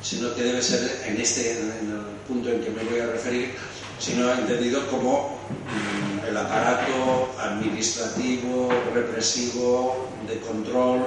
sino 0.00 0.34
que 0.34 0.42
debe 0.42 0.62
ser 0.62 1.02
en 1.06 1.20
este 1.20 1.52
en 1.52 1.90
el 1.90 2.02
punto 2.26 2.48
en 2.48 2.62
que 2.62 2.70
me 2.70 2.82
voy 2.84 3.00
a 3.00 3.06
referir 3.06 3.54
sino 4.02 4.32
entendido 4.32 4.84
como 4.88 5.38
mm, 5.70 6.26
el 6.28 6.36
aparato 6.36 7.32
administrativo, 7.38 8.68
represivo, 8.92 10.08
de 10.26 10.40
control, 10.40 11.04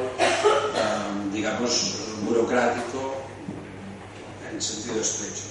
digamos, 1.34 1.96
burocrático, 2.24 3.16
en 4.50 4.62
sentido 4.62 5.02
estrecho. 5.02 5.44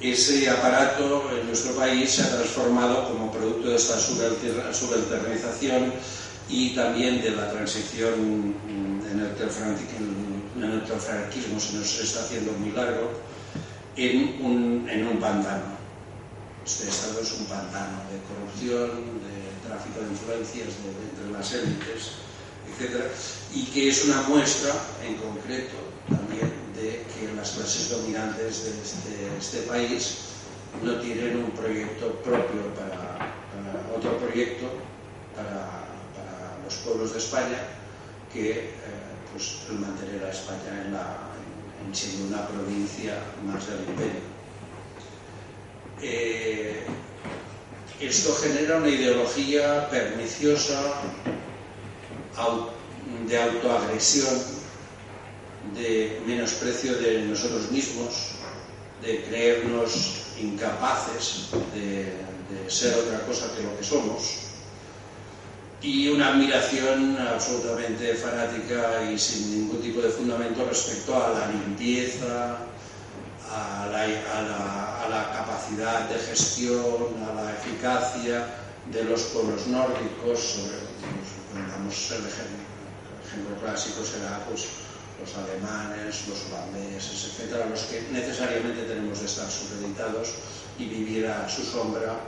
Ese 0.00 0.48
aparato 0.50 1.30
en 1.32 1.46
nuestro 1.48 1.74
país 1.74 2.10
se 2.10 2.22
ha 2.22 2.30
transformado 2.30 3.08
como 3.08 3.32
producto 3.32 3.70
de 3.70 3.76
esta 3.76 3.98
subalternización 3.98 5.92
y 6.48 6.74
también 6.76 7.22
de 7.22 7.30
la 7.30 7.50
transición 7.50 8.50
mm, 8.50 9.06
en 9.10 9.20
el 9.20 9.34
que 9.34 9.42
el 10.92 11.00
franquismo 11.00 11.58
se 11.58 11.76
nos 11.76 12.00
está 12.00 12.20
haciendo 12.20 12.52
muy 12.52 12.70
largo 12.70 13.10
en 13.96 14.44
un, 14.44 14.88
en 14.88 15.06
un 15.08 15.18
pantano 15.18 15.73
este 16.64 16.88
Estado 16.88 17.20
es 17.20 17.32
un 17.32 17.44
pantano 17.46 17.98
de 18.08 18.16
corrupción, 18.24 19.20
de 19.20 19.68
tráfico 19.68 20.00
de 20.00 20.08
influencias 20.08 20.68
entre 20.80 21.30
las 21.30 21.52
élites, 21.52 22.12
etc. 22.72 23.04
Y 23.52 23.66
que 23.66 23.90
es 23.90 24.04
una 24.06 24.22
muestra, 24.22 24.72
en 25.04 25.16
concreto, 25.16 25.76
también 26.08 26.50
de 26.74 27.04
que 27.12 27.34
las 27.36 27.50
clases 27.50 27.90
dominantes 27.90 28.64
de 28.64 28.70
este, 28.80 29.36
este 29.38 29.68
país 29.68 30.18
no 30.82 30.98
tienen 31.00 31.36
un 31.36 31.50
proyecto 31.50 32.12
propio 32.24 32.74
para, 32.74 33.34
otro 33.94 34.18
proyecto 34.18 34.66
para, 35.36 35.84
los 36.64 36.74
pueblos 36.76 37.12
de 37.12 37.18
España 37.18 37.58
que 38.32 38.50
eh, 38.50 38.70
pues, 39.32 39.58
mantener 39.68 40.24
a 40.24 40.30
España 40.30 40.80
en, 40.86 40.96
en 41.86 41.94
siendo 41.94 42.34
una 42.34 42.48
provincia 42.48 43.18
más 43.44 43.66
del 43.66 43.80
imperio. 43.80 44.33
Eh, 46.06 46.84
esto 47.98 48.34
genera 48.34 48.76
una 48.76 48.90
ideología 48.90 49.88
perniciosa 49.88 51.00
de 53.26 53.40
autoagresión, 53.40 54.42
de 55.74 56.20
menosprecio 56.26 56.98
de 56.98 57.22
nosotros 57.22 57.70
mismos, 57.70 58.32
de 59.00 59.24
creernos 59.24 60.26
incapaces 60.38 61.48
de, 61.74 62.12
ser 62.68 62.94
otra 62.94 63.20
cosa 63.26 63.50
que 63.56 63.62
lo 63.62 63.76
que 63.78 63.84
somos, 63.84 64.40
y 65.80 66.08
una 66.08 66.34
admiración 66.34 67.16
absolutamente 67.18 68.14
fanática 68.14 69.10
y 69.10 69.18
sin 69.18 69.50
ningún 69.50 69.80
tipo 69.80 70.02
de 70.02 70.10
fundamento 70.10 70.66
respecto 70.66 71.14
a 71.14 71.30
la 71.30 71.46
limpieza, 71.48 72.58
a 73.50 73.88
la, 73.90 74.83
capacidad 75.64 76.08
de 76.08 76.18
gestión, 76.18 77.24
a 77.28 77.42
la 77.42 77.52
eficacia 77.52 78.46
de 78.92 79.04
los 79.04 79.22
pueblos 79.24 79.66
nórdicos, 79.66 80.38
sobre, 80.38 80.76
el 80.76 81.66
ejemplo, 83.24 83.56
clásico 83.62 84.04
será 84.04 84.44
pues, 84.48 84.66
los 85.20 85.34
alemanes, 85.36 86.28
los 86.28 86.44
holandeses, 86.46 87.30
etcétera, 87.30 87.66
los 87.66 87.82
que 87.84 88.02
necesariamente 88.12 88.82
tenemos 88.82 89.20
de 89.20 89.26
estar 89.26 89.50
supeditados 89.50 90.34
y 90.78 90.84
vivir 90.86 91.26
a 91.28 91.48
su 91.48 91.62
sombra, 91.62 92.18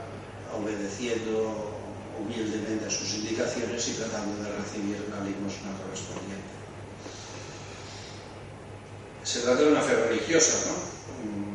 obedeciendo 0.57 1.77
humildemente 2.19 2.85
a 2.85 2.89
sus 2.89 3.13
indicaciones 3.15 3.87
y 3.89 3.91
tratando 3.91 4.43
de 4.43 4.49
recibir 4.57 4.97
la 5.11 5.23
limosna 5.23 5.77
correspondiente. 5.83 6.57
Se 9.23 9.41
trata 9.41 9.61
de 9.61 9.71
una 9.71 9.81
fe 9.81 9.93
religiosa, 9.93 10.71
¿no? 10.71 11.46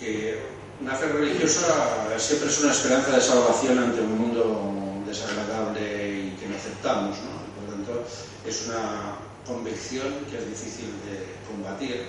Que 0.00 0.40
una 0.80 0.94
fe 0.94 1.08
religiosa 1.08 2.16
siempre 2.16 2.48
es 2.48 2.60
una 2.60 2.72
esperanza 2.72 3.12
de 3.12 3.20
salvación 3.20 3.78
ante 3.78 4.00
un 4.00 4.18
mundo 4.18 5.04
desagradable 5.06 6.24
y 6.24 6.36
que 6.40 6.48
no 6.48 6.56
aceptamos, 6.56 7.18
¿no? 7.18 7.44
Por 7.60 7.74
tanto, 7.74 8.04
es 8.46 8.66
una 8.68 9.16
convicción 9.46 10.24
que 10.30 10.38
es 10.38 10.48
difícil 10.48 10.88
de 11.04 11.36
combatir 11.46 12.06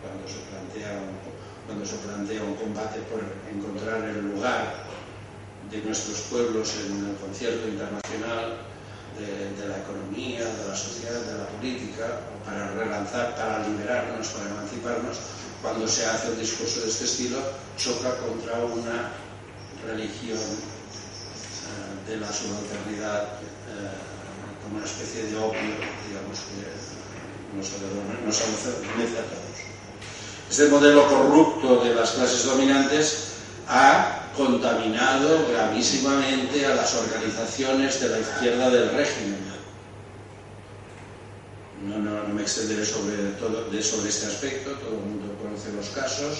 cuando 0.00 0.28
se 0.28 0.38
plantea 0.46 1.00
un, 1.02 1.18
cuando 1.66 1.84
se 1.84 1.96
plantea 1.96 2.42
un 2.44 2.54
combate 2.54 3.00
por 3.10 3.20
encontrar 3.50 4.04
el 4.04 4.30
lugar 4.30 4.84
de 5.70 5.78
nuestros 5.82 6.20
pueblos 6.30 6.74
en 6.86 7.10
el 7.10 7.16
concierto 7.16 7.66
internacional 7.66 8.62
de, 9.18 9.68
la 9.68 9.78
economía, 9.78 10.44
de 10.44 10.68
la 10.68 10.76
sociedad, 10.76 11.20
de 11.20 11.38
la 11.38 11.46
política, 11.46 12.20
para 12.44 12.70
relanzar, 12.72 13.34
para 13.36 13.66
liberarnos, 13.66 14.28
para 14.28 14.50
emanciparnos, 14.50 15.16
cuando 15.64 15.88
se 15.88 16.04
hace 16.04 16.28
un 16.28 16.38
discurso 16.38 16.82
de 16.82 16.90
este 16.90 17.06
estilo, 17.06 17.38
choca 17.78 18.14
contra 18.18 18.58
una 18.66 19.12
religión 19.86 20.36
eh, 20.36 22.10
de 22.10 22.16
la 22.18 22.30
subalternidad 22.30 23.22
eh, 23.22 23.96
como 24.62 24.76
una 24.76 24.84
especie 24.84 25.22
de 25.24 25.36
opio, 25.38 25.62
digamos, 26.06 26.38
que 26.44 26.68
nos, 27.56 27.72
nos 28.26 28.42
adormece 28.42 29.18
a 29.18 29.22
todos. 29.22 29.56
Este 30.50 30.68
modelo 30.68 31.08
corrupto 31.08 31.82
de 31.82 31.94
las 31.94 32.10
clases 32.10 32.44
dominantes 32.44 33.28
ha 33.66 34.28
contaminado 34.36 35.48
gravísimamente 35.48 36.66
a 36.66 36.74
las 36.74 36.94
organizaciones 36.94 38.00
de 38.02 38.08
la 38.10 38.18
izquierda 38.18 38.68
del 38.68 38.90
régimen. 38.90 39.54
No, 41.88 41.98
no, 41.98 42.22
no 42.28 42.34
me 42.34 42.42
extenderé 42.42 42.84
sobre, 42.84 43.16
todo, 43.38 43.70
de, 43.70 43.82
sobre 43.82 44.10
este 44.10 44.26
aspecto, 44.26 44.70
todo 44.72 44.90
el 44.90 45.04
mundo 45.04 45.23
los 45.72 45.88
casos 45.90 46.38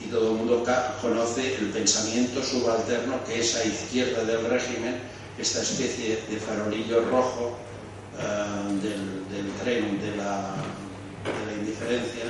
y 0.00 0.06
todo 0.06 0.32
el 0.32 0.36
mundo 0.38 0.64
conoce 1.00 1.54
el 1.56 1.70
pensamiento 1.70 2.42
subalterno 2.42 3.22
que 3.24 3.40
esa 3.40 3.64
izquierda 3.64 4.24
del 4.24 4.44
régimen 4.46 5.00
esta 5.38 5.62
especie 5.62 6.22
de 6.28 6.36
farolillo 6.36 7.04
rojo 7.10 7.56
uh, 8.18 8.68
del, 8.82 9.24
tren 9.62 10.00
de 10.00 10.16
la, 10.16 10.54
indiferencia 11.58 12.24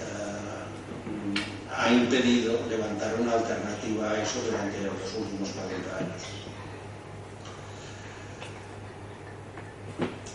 uh, 0.00 1.74
ha 1.74 1.92
impedido 1.92 2.58
levantar 2.68 3.14
una 3.20 3.34
alternativa 3.34 4.10
a 4.10 4.22
eso 4.22 4.40
durante 4.44 4.78
los 4.82 5.14
últimos 5.16 5.50
40 5.50 5.96
años. 5.98 6.22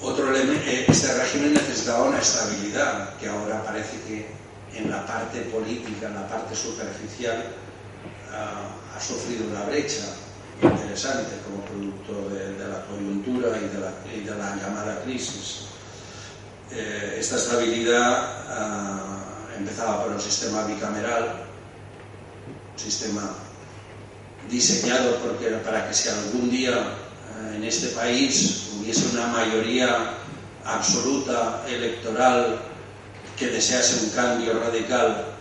Otro 0.01 0.29
elemento, 0.29 0.63
eh, 0.67 0.85
este 0.87 1.13
régimen 1.13 1.53
necesitaba 1.53 2.03
una 2.03 2.19
estabilidad 2.19 3.17
que 3.17 3.27
ahora 3.27 3.63
parece 3.63 3.99
que 4.07 4.44
en 4.75 4.91
la 4.91 5.05
parte 5.05 5.41
política, 5.41 6.07
en 6.07 6.15
la 6.15 6.27
parte 6.27 6.55
superficial, 6.55 7.45
uh, 8.31 8.95
ha 8.95 8.99
sufrido 8.99 9.47
una 9.47 9.63
brecha 9.63 10.03
interesante 10.61 11.31
como 11.43 11.63
producto 11.65 12.29
de, 12.29 12.57
la 12.67 12.85
coyuntura 12.85 13.57
y 13.57 14.23
de 14.23 14.35
la, 14.35 14.55
llamada 14.55 15.01
crisis. 15.03 15.65
Eh, 16.71 17.17
esta 17.19 17.35
estabilidad 17.35 18.45
ah, 18.49 19.25
empezaba 19.57 20.03
por 20.03 20.13
un 20.13 20.21
sistema 20.21 20.63
bicameral, 20.65 21.45
un 22.73 22.79
sistema 22.79 23.35
diseñado 24.49 25.17
porque, 25.17 25.47
para 25.63 25.88
que 25.88 25.93
si 25.93 26.09
algún 26.09 26.49
día 26.49 26.71
eh, 26.71 27.55
en 27.57 27.63
este 27.63 27.88
país 27.89 28.69
hubiese 28.79 29.15
una 29.15 29.27
mayoría 29.27 30.11
absoluta 30.63 31.63
electoral 31.67 32.59
que 33.37 33.47
desease 33.47 34.05
un 34.05 34.09
cambio 34.11 34.59
radical 34.59 35.35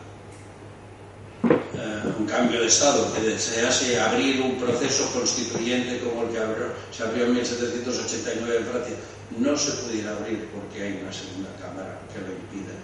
un 2.19 2.27
cambio 2.27 2.61
de 2.61 2.67
Estado 2.67 3.13
que 3.15 3.21
desease 3.21 4.01
abrir 4.01 4.41
un 4.41 4.57
proceso 4.57 5.11
constituyente 5.13 6.01
como 6.01 6.23
el 6.23 6.29
que 6.31 6.41
se 6.91 7.03
abrió 7.03 7.25
en 7.27 7.35
1789 7.35 8.59
en 8.59 8.67
Francia, 8.67 8.97
no 9.39 9.57
se 9.57 9.73
pudiera 9.83 10.13
abrir 10.13 10.49
porque 10.53 10.83
hay 10.83 11.01
una 11.03 11.13
segunda 11.13 11.51
Cámara 11.61 11.99
que 12.13 12.21
lo 12.21 12.33
impide. 12.33 12.75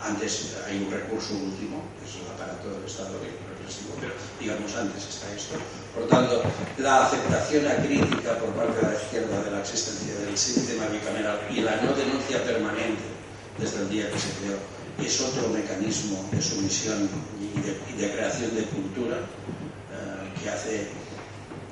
Antes 0.00 0.52
hay 0.68 0.84
un 0.84 0.92
recurso 0.92 1.32
último, 1.32 1.80
que 1.96 2.04
es 2.04 2.20
el 2.20 2.28
aparato 2.28 2.68
del 2.68 2.84
Estado 2.84 3.16
represivo, 3.18 3.96
pero 3.98 4.12
digamos 4.38 4.76
antes 4.76 5.08
está 5.08 5.32
esto. 5.32 5.56
Por 5.94 6.06
tanto, 6.08 6.42
la 6.78 7.06
aceptación 7.06 7.66
acrítica 7.66 8.36
por 8.38 8.52
parte 8.52 8.84
de 8.84 8.92
la 8.92 9.00
izquierda 9.00 9.42
de 9.42 9.50
la 9.50 9.60
existencia 9.60 10.14
del 10.14 10.36
sistema 10.36 10.86
bicameral 10.92 11.40
y 11.48 11.60
la 11.62 11.80
no 11.80 11.94
denuncia 11.94 12.44
permanente 12.44 13.13
desde 13.58 13.82
el 13.82 13.88
día 13.90 14.10
que 14.10 14.18
se 14.18 14.30
creó 14.40 14.58
es 15.04 15.20
otro 15.20 15.48
mecanismo 15.48 16.28
de 16.30 16.40
sumisión 16.40 17.08
y 17.40 18.00
de, 18.00 18.12
creación 18.12 18.54
de 18.54 18.62
cultura 18.64 19.16
eh, 19.16 20.40
que 20.42 20.50
hace 20.50 20.88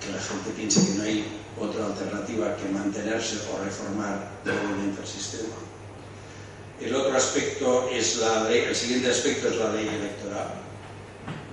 que 0.00 0.12
la 0.12 0.20
gente 0.20 0.50
piense 0.56 0.84
que 0.84 0.98
no 0.98 1.02
hay 1.04 1.24
otra 1.60 1.86
alternativa 1.86 2.56
que 2.56 2.68
mantenerse 2.70 3.36
o 3.52 3.64
reformar 3.64 4.30
brevemente 4.44 5.00
el 5.00 5.06
sistema. 5.06 5.54
El 6.80 6.94
otro 6.96 7.16
aspecto 7.16 7.88
es 7.92 8.16
la 8.16 8.50
el 8.50 8.74
siguiente 8.74 9.10
aspecto 9.10 9.48
es 9.48 9.56
la 9.56 9.72
ley 9.72 9.86
electoral, 9.86 10.54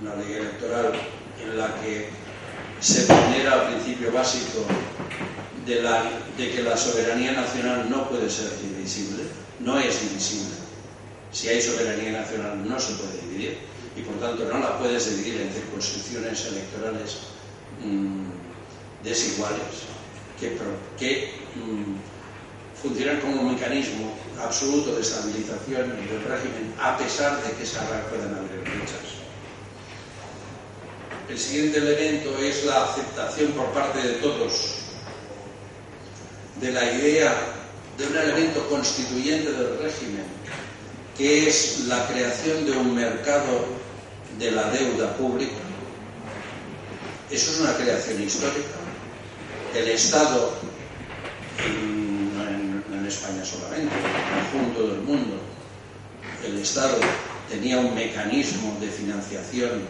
una 0.02 0.16
ley 0.16 0.32
electoral 0.32 0.92
en 1.40 1.56
la 1.56 1.74
que 1.80 2.08
se 2.80 3.04
vulnera 3.06 3.68
el 3.68 3.74
principio 3.74 4.10
básico 4.10 4.66
de, 5.66 5.82
la, 5.82 6.02
de 6.36 6.50
que 6.50 6.62
la 6.62 6.76
soberanía 6.76 7.32
nacional 7.32 7.88
no 7.90 8.08
puede 8.08 8.30
ser 8.30 8.50
divisible, 8.60 9.24
no 9.60 9.78
es 9.78 10.00
divisible 10.00 10.60
si 11.32 11.48
hay 11.48 11.62
soberanía 11.62 12.12
nacional 12.12 12.68
no 12.68 12.78
se 12.78 12.94
puede 12.94 13.20
dividir 13.22 13.58
y 13.96 14.02
por 14.02 14.18
tanto 14.18 14.44
no 14.44 14.58
la 14.58 14.78
puedes 14.78 15.16
dividir 15.16 15.40
en 15.40 15.52
circunscripciones 15.52 16.46
electorales 16.46 17.18
mm, 17.84 19.04
desiguales 19.04 19.86
que, 20.38 20.50
mm, 21.56 22.80
funcionan 22.80 23.20
como 23.20 23.42
un 23.42 23.54
mecanismo 23.54 24.14
absoluto 24.42 24.94
de 24.94 25.02
estabilización 25.02 25.90
del 25.90 26.24
régimen 26.24 26.74
a 26.80 26.96
pesar 26.96 27.42
de 27.42 27.52
que 27.52 27.66
se 27.66 27.76
puedan 27.76 28.34
abrir 28.34 28.60
brechas. 28.60 29.20
El 31.28 31.38
siguiente 31.38 31.78
elemento 31.78 32.36
es 32.38 32.64
la 32.64 32.84
aceptación 32.84 33.52
por 33.52 33.66
parte 33.72 34.00
de 34.00 34.14
todos 34.14 34.78
de 36.60 36.72
la 36.72 36.84
idea 36.92 37.34
de 37.96 38.06
un 38.06 38.16
elemento 38.16 38.68
constituyente 38.68 39.52
del 39.52 39.78
régimen 39.78 40.24
que 41.16 41.48
es 41.48 41.86
la 41.86 42.06
creación 42.06 42.64
de 42.64 42.72
un 42.72 42.94
mercado 42.94 43.66
de 44.38 44.50
la 44.52 44.70
deuda 44.70 45.14
pública. 45.16 45.58
Eso 47.30 47.50
es 47.52 47.60
una 47.60 47.74
creación 47.74 48.22
histórica. 48.22 48.78
El 49.74 49.88
Estado, 49.88 50.54
en, 51.58 52.82
en 52.90 53.06
España 53.06 53.44
solamente, 53.44 53.94
en 53.94 54.04
el 54.06 54.50
conjunto 54.50 54.88
del 54.88 55.02
mundo, 55.02 55.36
el 56.44 56.58
Estado 56.58 56.96
tenía 57.50 57.78
un 57.78 57.94
mecanismo 57.94 58.78
de 58.80 58.88
financiación 58.88 59.82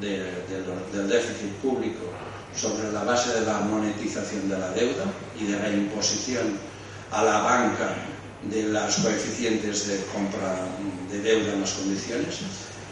del 0.00 1.08
déficit 1.08 1.50
público 1.62 2.10
sobre 2.56 2.92
la 2.92 3.04
base 3.04 3.40
de 3.40 3.46
la 3.46 3.60
monetización 3.60 4.48
de 4.48 4.58
la 4.58 4.70
deuda 4.70 5.04
y 5.38 5.46
de 5.46 5.58
la 5.58 5.70
imposición 5.70 6.58
a 7.10 7.22
la 7.22 7.38
banca 7.40 7.94
de 8.42 8.64
las 8.64 8.96
coeficientes 8.96 9.88
de 9.88 10.04
compra 10.12 10.56
de 11.10 11.20
deuda 11.20 11.52
en 11.54 11.60
las 11.60 11.72
condiciones. 11.72 12.38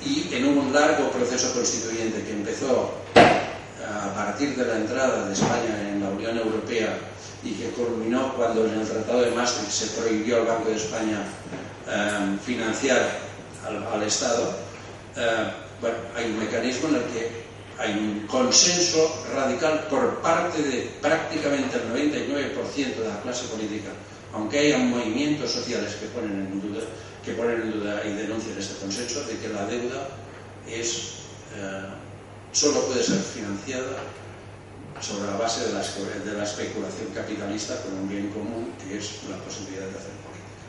Y 0.04 0.34
en 0.34 0.46
un 0.46 0.72
largo 0.72 1.10
proceso 1.10 1.52
constituyente 1.52 2.24
que 2.24 2.32
empezó 2.32 2.94
a 3.14 4.14
partir 4.14 4.56
de 4.56 4.66
la 4.66 4.76
entrada 4.76 5.26
de 5.26 5.32
España 5.32 5.90
en 5.90 6.00
la 6.02 6.10
Unión 6.10 6.38
Europea 6.38 6.98
y 7.44 7.52
que 7.52 7.70
culminó 7.70 8.34
cuando 8.34 8.66
en 8.66 8.80
el 8.80 8.86
Tratado 8.88 9.22
de 9.22 9.30
Maastricht 9.32 9.70
se 9.72 10.00
prohibió 10.00 10.38
al 10.38 10.46
Banco 10.46 10.68
de 10.68 10.76
España 10.76 11.24
eh, 11.88 12.38
financiar 12.44 13.18
al, 13.66 14.02
Estado, 14.02 14.54
eh, 15.16 15.52
bueno, 15.80 15.96
hay 16.16 16.26
un 16.26 16.38
mecanismo 16.38 16.88
en 16.88 16.94
el 16.96 17.02
que 17.04 17.42
hay 17.78 17.92
un 17.92 18.26
consenso 18.26 19.24
radical 19.34 19.86
por 19.88 20.20
parte 20.20 20.62
de 20.62 20.90
prácticamente 21.00 21.76
el 21.76 21.92
99% 21.92 22.96
de 22.96 23.08
la 23.08 23.20
clase 23.22 23.46
política, 23.48 23.90
aunque 24.32 24.58
haya 24.58 24.78
movimientos 24.78 25.50
sociales 25.50 25.94
que 25.94 26.06
ponen 26.06 26.32
en 26.32 26.60
duda, 26.60 26.82
que 27.24 27.32
ponen 27.32 27.62
en 27.62 27.72
duda 27.72 28.02
y 28.04 28.12
denuncian 28.12 28.58
este 28.58 28.78
consenso 28.80 29.24
de 29.24 29.38
que 29.38 29.48
la 29.48 29.66
deuda 29.66 30.08
es 30.68 31.22
eh, 31.56 31.88
solo 32.52 32.86
puede 32.86 33.02
ser 33.02 33.18
financiada 33.18 33.96
sobre 35.00 35.26
la 35.26 35.36
base 35.36 35.66
de 35.66 35.72
la, 35.72 36.44
especulación 36.44 37.08
capitalista 37.14 37.80
con 37.82 37.94
un 37.94 38.08
bien 38.08 38.28
común 38.28 38.72
que 38.78 38.98
es 38.98 39.20
la 39.28 39.36
posibilidad 39.38 39.86
de 39.86 39.98
hacer 39.98 40.12
política. 40.22 40.62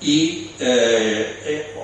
Y 0.00 0.50
eh, 0.58 1.42
eh, 1.44 1.74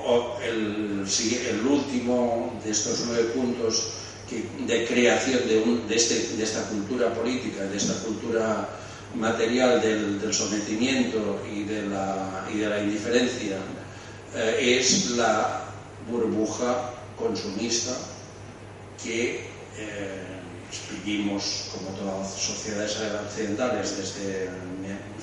el, 0.43 1.65
último 1.65 2.59
de 2.63 2.71
estos 2.71 3.03
nueve 3.05 3.23
puntos 3.35 3.93
de 4.31 4.87
creación 4.87 5.47
de, 5.47 5.63
de, 5.87 5.95
este, 5.95 6.35
de, 6.35 6.43
esta 6.43 6.63
cultura 6.63 7.13
política, 7.13 7.63
de 7.63 7.77
esta 7.77 7.93
cultura 8.03 8.69
material 9.15 9.81
del, 9.81 10.33
sometimiento 10.33 11.41
y 11.51 11.63
de 11.63 11.83
la, 11.83 12.47
y 12.53 12.57
de 12.57 12.69
la 12.69 12.81
indiferencia, 12.81 13.57
eh, 14.35 14.77
es 14.79 15.11
la 15.11 15.65
burbuja 16.09 16.91
consumista 17.17 17.95
que 19.01 19.45
eh, 19.77 20.35
vivimos, 21.03 21.69
como 21.71 21.95
todas 21.97 22.33
sociedades 22.33 22.97
occidentales, 23.27 23.97
desde 23.97 24.49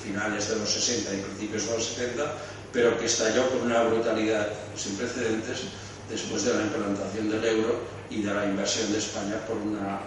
finales 0.03 0.49
de 0.49 0.57
los 0.57 0.69
60 0.71 1.15
y 1.15 1.21
principios 1.21 1.67
de 1.67 1.75
los 1.75 1.85
70, 1.85 2.35
pero 2.73 2.99
que 2.99 3.07
estalló 3.07 3.49
con 3.51 3.63
una 3.63 3.83
brutalidad 3.83 4.49
sin 4.77 4.97
precedentes 4.97 5.61
después 6.09 6.45
de 6.45 6.55
la 6.55 6.63
implantación 6.63 7.31
del 7.31 7.45
euro 7.45 8.02
y 8.15 8.23
de 8.23 8.35
la 8.35 8.45
inversión 8.45 8.93
de 8.93 8.99
España 8.99 9.37
por 9.47 9.57
una, 9.57 10.01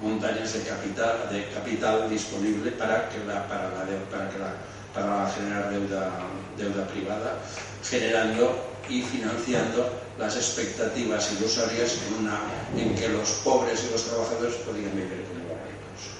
montañas 0.00 0.52
de 0.52 0.62
capital, 0.62 1.28
de 1.30 1.48
capital 1.50 2.08
disponible 2.08 2.70
para, 2.72 3.08
que 3.08 3.18
la, 3.24 3.46
para, 3.48 3.64
la, 3.64 3.84
para, 4.10 4.30
que 4.30 4.38
la, 4.38 4.54
para 4.94 5.30
generar 5.30 5.70
deuda, 5.70 6.12
deuda 6.56 6.86
privada, 6.86 7.38
generando 7.82 8.56
y 8.88 9.02
financiando 9.02 9.90
las 10.18 10.36
expectativas 10.36 11.32
ilusorias 11.32 11.98
en, 12.06 12.24
una, 12.24 12.40
en 12.76 12.94
que 12.94 13.08
los 13.08 13.28
pobres 13.44 13.84
y 13.88 13.92
los 13.92 14.04
trabajadores 14.04 14.54
podían 14.56 14.92
vivir 14.92 15.24
como 15.28 15.54
ricos. 15.66 16.14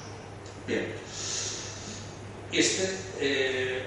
Bien. 0.66 0.92
Este, 2.52 2.96
eh, 3.20 3.82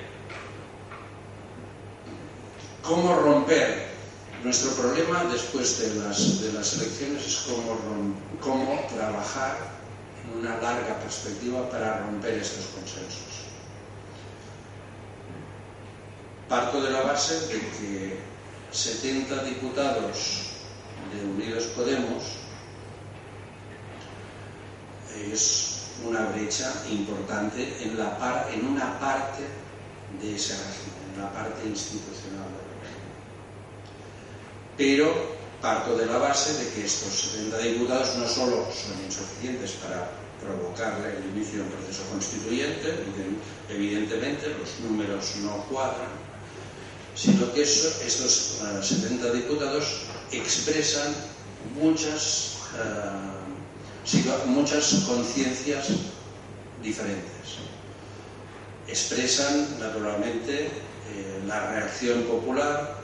¿Cómo 2.84 3.16
romper 3.16 3.91
nuestro 4.44 4.72
problema 4.72 5.24
después 5.26 5.80
de 5.80 5.96
las, 5.96 6.42
de 6.42 6.54
las 6.54 6.74
elecciones 6.74 7.26
es 7.26 7.38
cómo, 7.48 7.78
cómo 8.40 8.88
trabajar 8.88 9.58
en 10.24 10.40
una 10.40 10.58
larga 10.58 11.00
perspectiva 11.00 11.70
para 11.70 12.00
romper 12.00 12.36
estos 12.36 12.66
consensos. 12.68 13.46
Parto 16.50 16.82
de 16.82 16.90
la 16.90 17.02
base 17.02 17.48
de 17.48 17.60
que 17.60 18.20
70 18.72 19.44
diputados 19.44 20.48
de 21.14 21.26
Unidos 21.26 21.66
Podemos 21.76 22.24
es 25.16 25.82
una 26.06 26.26
brecha 26.28 26.74
importante 26.90 27.78
en, 27.84 27.98
la 27.98 28.18
par, 28.18 28.50
en 28.54 28.66
una 28.66 29.00
parte 29.00 29.44
de 30.22 30.36
ese 30.36 30.54
régimen, 30.54 31.14
en 31.14 31.22
la 31.22 31.32
parte 31.32 31.68
institucional 31.68 32.31
pero 34.82 35.14
parto 35.62 35.96
de 35.96 36.08
la 36.08 36.18
base 36.18 36.58
de 36.58 36.74
que 36.74 36.86
estos 36.86 37.14
70 37.38 37.58
diputados 37.60 38.18
no 38.18 38.28
solo 38.28 38.66
son 38.74 38.98
insuficientes 39.06 39.74
para 39.74 40.10
provocar 40.42 40.98
el 41.06 41.38
inicio 41.38 41.60
de 41.60 41.66
un 41.66 41.70
proceso 41.70 42.02
constituyente, 42.10 42.90
evidentemente 43.70 44.50
los 44.58 44.80
números 44.80 45.36
no 45.44 45.64
cuadran, 45.70 46.10
sino 47.14 47.54
que 47.54 47.62
estos 47.62 48.58
70 48.82 49.28
eh, 49.28 49.32
diputados 49.34 50.02
expresan 50.32 51.14
muchas, 51.80 52.58
uh, 52.74 54.48
muchas 54.48 54.96
conciencias 55.08 55.90
diferentes. 56.82 57.62
Expresan, 58.88 59.78
naturalmente, 59.80 60.66
eh, 60.66 60.72
la 61.46 61.70
reacción 61.70 62.24
popular, 62.24 63.01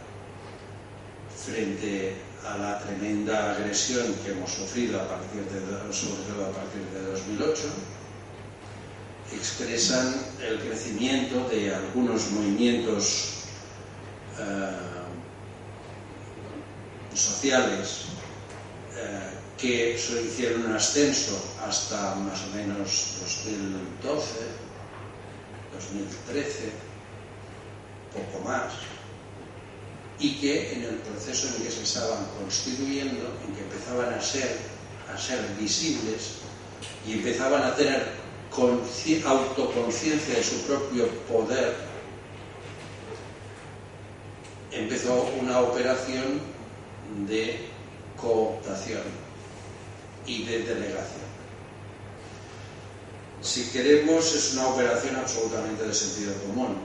frente 1.47 2.13
a 2.45 2.57
la 2.57 2.79
tremenda 2.79 3.51
agresión 3.53 4.13
que 4.23 4.31
hemos 4.31 4.51
sufrido 4.51 5.01
a 5.01 5.07
partir 5.07 5.43
de, 5.43 5.93
sobre 5.93 6.23
todo 6.23 6.45
a 6.47 6.51
partir 6.51 6.81
de 6.93 7.01
2008, 7.11 7.63
expresan 9.33 10.15
el 10.41 10.59
crecimiento 10.59 11.47
de 11.49 11.73
algunos 11.73 12.31
movimientos 12.31 13.43
eh, 14.39 14.71
sociales 17.13 18.05
eh, 18.95 19.29
que 19.57 19.95
hicieron 19.95 20.65
un 20.65 20.73
ascenso 20.75 21.33
hasta 21.65 22.15
más 22.15 22.43
o 22.43 22.55
menos 22.55 23.15
2012, 23.21 24.39
2013, 25.73 26.71
poco 28.13 28.43
más 28.47 28.96
y 30.19 30.35
que 30.39 30.73
en 30.73 30.83
el 30.83 30.95
proceso 30.95 31.47
en 31.47 31.63
que 31.63 31.71
se 31.71 31.83
estaban 31.83 32.25
constituyendo, 32.39 33.37
en 33.45 33.55
que 33.55 33.61
empezaban 33.61 34.13
a 34.13 34.21
ser, 34.21 34.57
a 35.13 35.17
ser 35.17 35.39
visibles 35.59 36.39
y 37.07 37.13
empezaban 37.13 37.63
a 37.63 37.75
tener 37.75 38.17
autoconciencia 39.25 40.33
de 40.33 40.43
su 40.43 40.61
propio 40.61 41.07
poder, 41.27 41.75
empezó 44.71 45.29
una 45.39 45.61
operación 45.61 46.41
de 47.27 47.67
cooptación 48.19 49.03
y 50.25 50.43
de 50.43 50.59
delegación. 50.63 51.27
Si 53.41 53.65
queremos, 53.69 54.33
es 54.33 54.53
una 54.53 54.67
operación 54.67 55.15
absolutamente 55.15 55.83
de 55.83 55.93
sentido 55.93 56.33
común. 56.41 56.77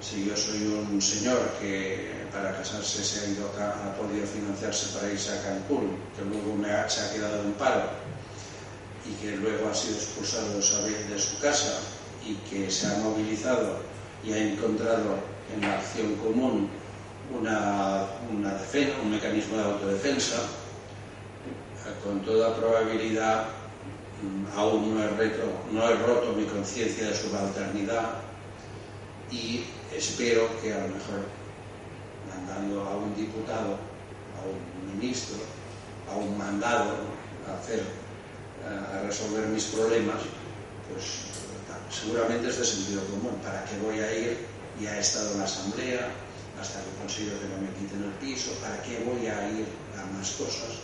Si 0.00 0.26
yo 0.26 0.36
soy 0.36 0.62
un 0.62 1.00
señor 1.00 1.38
que 1.60 2.17
para 2.32 2.56
casarse 2.56 3.04
se 3.04 3.20
ha, 3.20 3.28
ido 3.28 3.50
ha 3.58 3.94
podido 3.96 4.26
financiarse 4.26 4.96
para 4.96 5.12
irse 5.12 5.32
a 5.32 5.42
Cancún, 5.42 5.96
que 6.16 6.24
luego 6.24 6.54
me 6.54 6.70
ha, 6.70 6.88
se 6.88 7.00
ha 7.02 7.12
quedado 7.12 7.42
en 7.42 7.52
paro 7.52 7.90
y 9.06 9.12
que 9.22 9.36
luego 9.36 9.68
ha 9.68 9.74
sido 9.74 9.96
expulsado 9.96 10.54
de 10.54 11.18
su 11.18 11.38
casa 11.40 11.80
y 12.26 12.34
que 12.48 12.70
se 12.70 12.86
ha 12.86 12.98
movilizado 12.98 13.78
y 14.24 14.32
ha 14.32 14.38
encontrado 14.38 15.16
en 15.54 15.60
la 15.62 15.78
acción 15.78 16.14
común 16.16 16.68
una, 17.34 18.06
una 18.30 18.54
defensa, 18.54 18.94
un 19.02 19.10
mecanismo 19.10 19.56
de 19.56 19.64
autodefensa, 19.64 20.36
con 22.04 22.20
toda 22.20 22.56
probabilidad 22.56 23.46
mm, 24.22 24.58
aún 24.58 24.94
no 24.94 25.02
he, 25.02 25.32
no 25.72 25.88
he 25.88 25.94
roto 25.94 26.32
mi 26.34 26.44
conciencia 26.44 27.08
de 27.08 27.14
subalternidad 27.14 28.20
y 29.30 29.64
espero 29.94 30.48
que 30.60 30.72
a 30.72 30.78
lo 30.78 30.88
mejor 30.88 31.37
mandando 32.38 32.82
a 32.84 32.96
un 32.96 33.14
diputado, 33.14 33.74
a 34.36 34.40
un 34.46 34.94
ministro, 34.94 35.36
a 36.10 36.16
un 36.16 36.36
mandado 36.38 36.94
a 37.48 37.58
hacer, 37.58 37.82
a 38.64 39.02
resolver 39.02 39.46
mis 39.48 39.64
problemas, 39.64 40.22
pues 40.90 41.28
seguramente 41.90 42.48
es 42.48 42.58
de 42.58 42.64
sentido 42.64 43.04
común. 43.06 43.40
¿Para 43.42 43.64
qué 43.64 43.78
voy 43.78 44.00
a 44.00 44.12
ir? 44.14 44.46
Ya 44.80 44.96
he 44.96 45.00
estado 45.00 45.32
en 45.32 45.38
la 45.38 45.44
asamblea 45.44 46.08
hasta 46.60 46.80
que 46.80 46.90
consigo 47.00 47.38
que 47.40 47.48
no 47.48 47.58
me 47.58 47.70
quiten 47.74 48.02
el 48.02 48.14
piso. 48.22 48.52
¿Para 48.62 48.82
qué 48.82 49.02
voy 49.04 49.26
a 49.26 49.48
ir 49.50 49.66
a 49.98 50.06
más 50.16 50.30
cosas? 50.32 50.78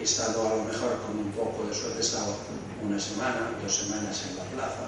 He 0.00 0.02
estado 0.02 0.46
a 0.46 0.56
lo 0.56 0.64
mejor 0.64 1.00
con 1.06 1.18
un 1.18 1.30
poco 1.32 1.64
de 1.66 1.74
suerte, 1.74 1.98
he 1.98 2.00
estado 2.00 2.36
una 2.82 2.98
semana, 2.98 3.52
dos 3.62 3.74
semanas 3.74 4.24
en 4.28 4.36
la 4.36 4.44
plaza. 4.44 4.86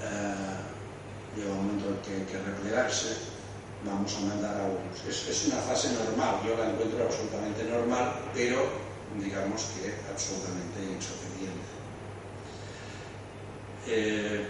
Eh, 0.00 1.36
llega 1.36 1.50
un 1.50 1.66
momento 1.66 2.00
que 2.02 2.24
que 2.24 2.38
replegarse 2.38 3.37
vamos 3.84 4.14
a 4.16 4.20
mandar 4.20 4.60
a 4.60 4.64
unos. 4.64 5.04
Es, 5.06 5.46
una 5.46 5.60
fase 5.62 5.92
normal, 5.92 6.40
yo 6.46 6.56
la 6.56 6.70
encuentro 6.70 7.04
absolutamente 7.04 7.64
normal, 7.64 8.14
pero 8.34 8.66
digamos 9.20 9.62
que 9.74 9.94
absolutamente 10.10 10.82
insuficiente. 10.82 11.68
Eh, 13.86 14.46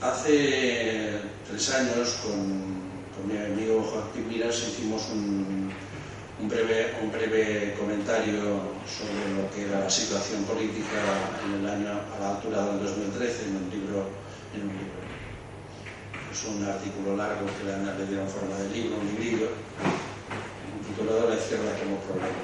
hace 0.00 1.20
tres 1.48 1.70
años 1.70 2.18
con, 2.22 2.84
mi 3.24 3.38
amigo 3.38 3.80
Joaquín 3.80 4.28
Miras 4.28 4.58
hicimos 4.58 5.08
un, 5.10 5.72
un 6.40 6.48
breve, 6.48 6.94
un 7.02 7.10
breve 7.10 7.74
comentario 7.78 8.74
sobre 8.84 9.40
lo 9.40 9.50
que 9.54 9.64
era 9.64 9.80
la 9.80 9.90
situación 9.90 10.44
política 10.44 11.00
en 11.46 11.60
el 11.60 11.66
año 11.66 11.90
a 11.90 12.20
la 12.20 12.30
altura 12.36 12.66
del 12.66 12.82
2013 12.84 13.46
en 13.46 13.56
un 13.56 13.70
libro, 13.70 14.08
en 14.52 14.62
un 14.68 14.76
libro. 14.76 15.03
Es 16.34 16.42
un 16.46 16.64
artículo 16.64 17.16
largo 17.16 17.46
que 17.46 17.62
le, 17.62 18.06
dieron 18.08 18.26
forma 18.26 18.56
de 18.56 18.68
libro, 18.70 18.96
un 18.98 19.24
libro, 19.24 19.50
titulado 20.84 21.28
La 21.28 21.36
izquierda 21.36 21.78
como 21.78 21.96
problema. 21.98 22.42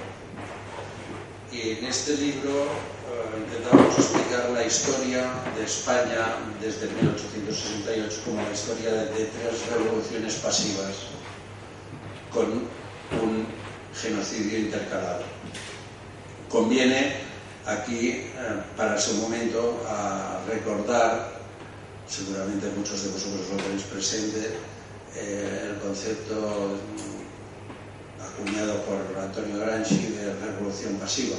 Y 1.50 1.70
en 1.70 1.84
este 1.86 2.14
libro 2.14 2.70
eh, 3.10 3.42
intentamos 3.42 3.98
explicar 3.98 4.50
la 4.50 4.64
historia 4.64 5.32
de 5.56 5.64
España 5.64 6.38
desde 6.60 6.86
1868 7.02 8.22
como 8.24 8.40
la 8.40 8.52
historia 8.52 8.92
de 9.10 9.24
tres 9.26 9.66
revoluciones 9.74 10.34
pasivas 10.36 10.94
con 12.32 12.46
un 12.46 13.44
genocidio 13.92 14.56
intercalado. 14.56 15.24
Conviene 16.48 17.16
aquí, 17.66 18.10
eh, 18.10 18.30
para 18.76 19.00
su 19.00 19.14
momento, 19.14 19.82
a 19.88 20.42
recordar, 20.48 21.39
seguramente 22.10 22.68
muchos 22.76 23.04
de 23.04 23.10
vosotros 23.10 23.48
lo 23.50 23.62
tenéis 23.62 23.84
presente, 23.84 24.50
eh, 25.14 25.70
el 25.70 25.78
concepto 25.78 26.76
acuñado 28.20 28.82
por 28.82 29.22
Antonio 29.22 29.58
Gramsci 29.60 30.08
de 30.08 30.34
revolución 30.34 30.94
pasiva. 30.96 31.36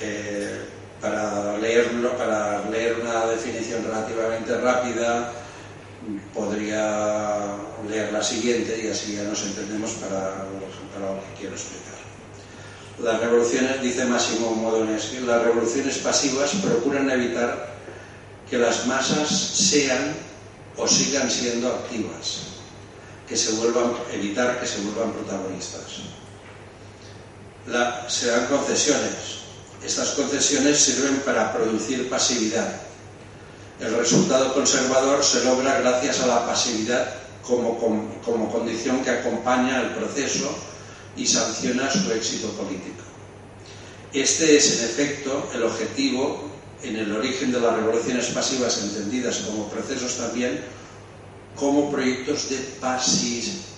Eh, 0.00 0.60
para, 1.00 1.58
leerlo, 1.58 2.16
para 2.16 2.68
leer 2.70 3.00
una 3.00 3.26
definición 3.26 3.84
relativamente 3.84 4.56
rápida, 4.58 5.32
podría 6.32 7.56
leer 7.88 8.12
la 8.12 8.22
siguiente 8.22 8.80
y 8.82 8.88
así 8.88 9.16
ya 9.16 9.24
nos 9.24 9.42
entendemos 9.42 9.92
para, 9.94 10.46
para 10.94 11.14
lo 11.14 11.20
que 11.20 11.40
quiero 11.40 11.54
explicar. 11.54 11.96
Las 13.02 13.20
revoluciones, 13.20 13.82
dice 13.82 14.04
Máximo 14.06 14.54
Modoneschi, 14.54 15.20
las 15.20 15.42
revoluciones 15.42 15.98
pasivas 15.98 16.54
procuran 16.62 17.10
evitar 17.10 17.75
que 18.50 18.58
las 18.58 18.86
masas 18.86 19.28
sean 19.28 20.14
o 20.76 20.86
sigan 20.86 21.30
siendo 21.30 21.68
activas, 21.68 22.60
que 23.28 23.36
se 23.36 23.52
vuelvan, 23.52 23.94
evitar 24.12 24.60
que 24.60 24.66
se 24.66 24.80
vuelvan 24.80 25.12
protagonistas. 25.12 25.82
Se 28.08 28.26
dan 28.28 28.46
concesiones. 28.46 29.46
Estas 29.84 30.10
concesiones 30.10 30.78
sirven 30.78 31.20
para 31.24 31.52
producir 31.52 32.08
pasividad, 32.08 32.86
el 33.80 33.94
resultado 33.94 34.54
conservador 34.54 35.22
se 35.22 35.44
logra 35.44 35.80
gracias 35.80 36.20
a 36.20 36.26
la 36.26 36.46
pasividad 36.46 37.12
como, 37.42 37.78
como, 38.24 38.50
condición 38.50 39.04
que 39.04 39.10
acompaña 39.10 39.82
el 39.82 39.90
proceso 39.90 40.50
y 41.14 41.26
sanciona 41.26 41.90
su 41.90 42.10
éxito 42.10 42.48
político. 42.52 43.04
Este 44.14 44.56
es, 44.56 44.78
en 44.78 44.84
efecto, 44.86 45.50
el 45.54 45.62
objetivo 45.62 46.45
en 46.88 46.96
el 46.96 47.12
origen 47.14 47.52
de 47.52 47.60
las 47.60 47.74
revoluciones 47.76 48.26
pasivas 48.26 48.82
entendidas 48.82 49.38
como 49.38 49.68
procesos 49.68 50.16
también 50.16 50.60
como 51.56 51.90
proyectos 51.90 52.48
de 52.50 52.58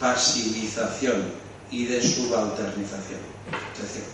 pasivización 0.00 1.32
y 1.70 1.84
de 1.84 2.02
subalternización. 2.02 3.20
Es 3.74 3.82
decir, 3.82 4.04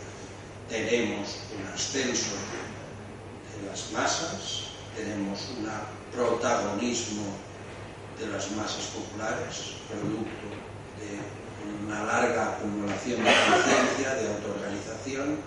tenemos 0.68 1.38
un 1.56 1.66
ascenso 1.72 2.36
de 3.56 3.66
las 3.66 3.90
masas, 3.92 4.64
tenemos 4.94 5.48
un 5.56 5.66
protagonismo 6.14 7.24
de 8.20 8.26
las 8.28 8.50
masas 8.52 8.84
populares, 8.94 9.76
producto 9.88 10.46
de 11.00 11.18
una 11.86 12.04
larga 12.04 12.56
acumulación 12.56 13.24
de 13.24 13.30
conciencia, 13.30 14.14
de 14.14 14.28
autoorganización 14.28 15.38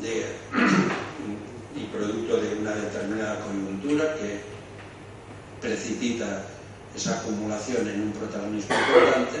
de, 0.00 0.36
y 1.74 1.84
producto 1.84 2.36
de 2.36 2.56
una 2.56 2.72
determinada 2.72 3.40
coyuntura 3.40 4.14
que 4.16 4.40
precipita 5.60 6.44
esa 6.94 7.18
acumulación 7.20 7.88
en 7.88 8.02
un 8.02 8.12
protagonismo 8.12 8.74
importante 8.74 9.40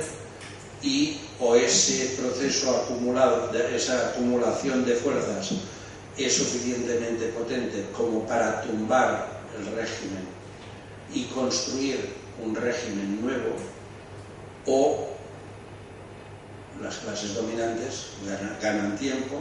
y 0.82 1.20
o 1.38 1.54
ese 1.54 2.16
proceso 2.20 2.76
acumulado, 2.76 3.52
esa 3.74 4.10
acumulación 4.10 4.84
de 4.84 4.94
fuerzas 4.96 5.52
es 6.16 6.36
suficientemente 6.36 7.28
potente 7.28 7.86
como 7.96 8.26
para 8.26 8.62
tumbar 8.62 9.42
el 9.58 9.66
régimen 9.76 10.24
y 11.14 11.24
construir 11.24 12.14
un 12.42 12.54
régimen 12.54 13.20
nuevo, 13.22 13.56
o 14.66 15.08
las 16.80 16.96
clases 16.96 17.34
dominantes 17.34 18.08
ganan, 18.60 18.96
tiempo, 18.96 19.40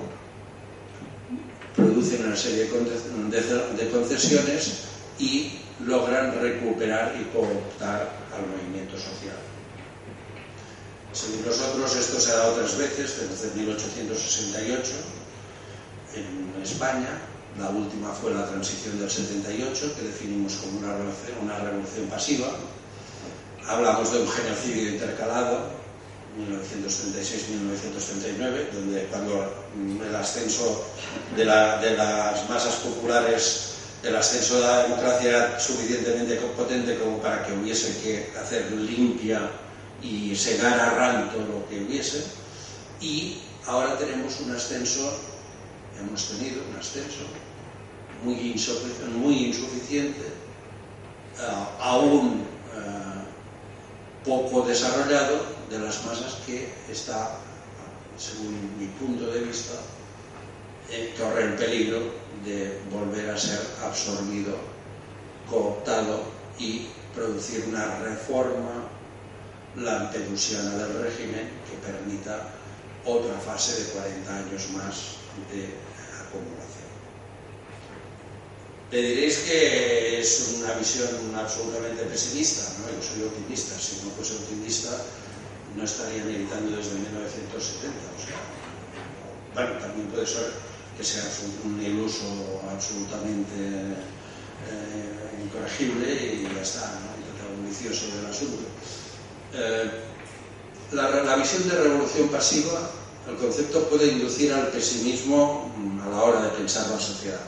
producen 1.75 2.25
una 2.25 2.35
serie 2.35 2.65
de 2.65 3.89
concesiones 3.89 4.81
y 5.19 5.59
logran 5.85 6.39
recuperar 6.41 7.15
y 7.19 7.23
cooptar 7.35 8.09
al 8.35 8.47
movimiento 8.47 8.97
social. 8.97 9.37
Según 11.13 11.45
nosotros, 11.45 11.95
esto 11.95 12.19
se 12.19 12.31
ha 12.31 12.35
dado 12.35 12.55
tres 12.55 12.77
veces, 12.77 13.29
desde 13.29 13.53
1868 13.59 14.91
en 16.15 16.61
España, 16.61 17.19
la 17.59 17.69
última 17.69 18.11
fue 18.13 18.33
la 18.33 18.47
transición 18.47 18.97
del 18.99 19.09
78, 19.09 19.95
que 19.95 20.03
definimos 20.03 20.55
como 20.55 20.79
una 20.79 21.57
revolución 21.59 22.07
pasiva. 22.09 22.47
Hablamos 23.67 24.11
de 24.11 24.21
un 24.21 24.27
genocidio 24.29 24.91
intercalado, 24.91 25.69
1936-1939, 26.37 28.71
donde 28.71 29.03
cuando 29.05 29.51
el 30.07 30.15
ascenso 30.15 30.85
de, 31.35 31.43
de, 31.43 31.97
las 31.97 32.47
masas 32.49 32.75
populares, 32.75 33.73
el 34.03 34.15
ascenso 34.15 34.55
de 34.55 34.61
la 34.61 34.83
democracia 34.83 35.59
suficientemente 35.59 36.37
potente 36.57 36.97
como 36.99 37.17
para 37.19 37.45
que 37.45 37.53
hubiese 37.53 37.97
que 38.01 38.31
hacer 38.39 38.71
limpia 38.71 39.51
y 40.01 40.35
segar 40.35 40.79
a 40.79 40.95
ranto 40.95 41.37
lo 41.37 41.69
que 41.69 41.83
hubiese, 41.83 42.23
y 42.99 43.37
ahora 43.67 43.95
tenemos 43.97 44.39
un 44.39 44.51
ascenso 44.51 45.13
hemos 46.01 46.29
tenido 46.29 46.61
un 46.69 46.75
ascenso 46.77 47.23
muy, 48.23 49.45
insuficiente, 49.45 50.21
uh, 51.39 51.83
aún 51.83 52.45
poco 54.25 54.61
desarrollado 54.61 55.45
de 55.69 55.79
las 55.79 56.05
masas 56.05 56.35
que 56.45 56.73
está, 56.89 57.37
según 58.17 58.77
mi 58.77 58.87
punto 58.87 59.27
de 59.27 59.41
vista, 59.41 59.73
eh, 60.89 61.13
corre 61.17 61.43
el 61.43 61.53
peligro 61.55 61.99
de 62.45 62.79
volver 62.91 63.29
a 63.29 63.37
ser 63.37 63.59
absorbido, 63.83 64.55
cooptado 65.49 66.23
y 66.59 66.87
producir 67.15 67.65
una 67.67 67.99
reforma 67.99 68.87
lampedusiana 69.75 70.75
del 70.75 71.03
régimen 71.03 71.49
que 71.69 71.91
permita 71.91 72.49
otra 73.05 73.33
fase 73.39 73.83
de 73.83 73.89
40 73.91 74.35
años 74.35 74.69
más 74.71 75.15
de 75.51 75.73
acumulación. 76.19 76.80
Le 78.91 79.01
diréis 79.01 79.37
que 79.47 80.19
es 80.19 80.55
una 80.59 80.73
visión 80.73 81.09
absolutamente 81.35 82.03
pesimista, 82.03 82.61
¿no? 82.79 82.91
Yo 82.91 83.01
soy 83.01 83.23
optimista, 83.23 83.79
si 83.79 84.03
no 84.03 84.11
fuese 84.11 84.35
optimista 84.35 84.91
no 85.75 85.83
estaría 85.83 86.25
militando 86.25 86.75
desde 86.75 86.95
1970. 86.95 87.87
O 87.87 88.19
sea, 88.19 88.35
bueno, 89.55 89.79
también 89.79 90.07
puede 90.07 90.27
ser 90.27 90.51
que 90.97 91.03
sea 91.03 91.23
un 91.63 91.81
iluso 91.81 92.25
absolutamente 92.69 93.95
eh, 94.67 95.41
incorregible 95.41 96.11
y 96.11 96.53
ya 96.53 96.61
está, 96.61 96.81
¿no? 96.81 97.21
vicioso 97.65 98.07
del 98.17 98.25
asunto. 98.25 98.63
Eh, 99.53 99.89
la, 100.91 101.23
la 101.23 101.35
visión 101.37 101.67
de 101.69 101.75
revolución 101.75 102.27
pasiva 102.27 102.91
el 103.29 103.37
concepto 103.37 103.87
puede 103.87 104.11
inducir 104.11 104.51
al 104.51 104.67
pesimismo 104.67 105.71
a 106.03 106.09
la 106.09 106.23
hora 106.23 106.41
de 106.41 106.49
pensar 106.49 106.89
la 106.89 106.99
sociedad. 106.99 107.39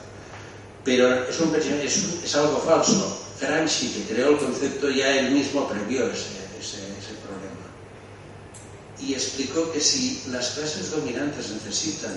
Pero 0.84 1.28
es, 1.28 1.40
un, 1.40 1.56
es, 1.56 2.24
es 2.24 2.36
algo 2.36 2.60
falso. 2.60 3.20
Gramsci, 3.40 3.90
que 3.90 4.14
creó 4.14 4.30
el 4.32 4.38
concepto, 4.38 4.90
ya 4.90 5.18
él 5.18 5.32
mismo 5.32 5.68
previó 5.68 6.08
ese, 6.08 6.40
ese, 6.60 6.78
problema. 7.24 7.68
Y 9.00 9.14
explicó 9.14 9.72
que 9.72 9.82
si 9.82 10.24
las 10.30 10.52
clases 10.52 10.92
dominantes 10.92 11.50
necesitan 11.50 12.14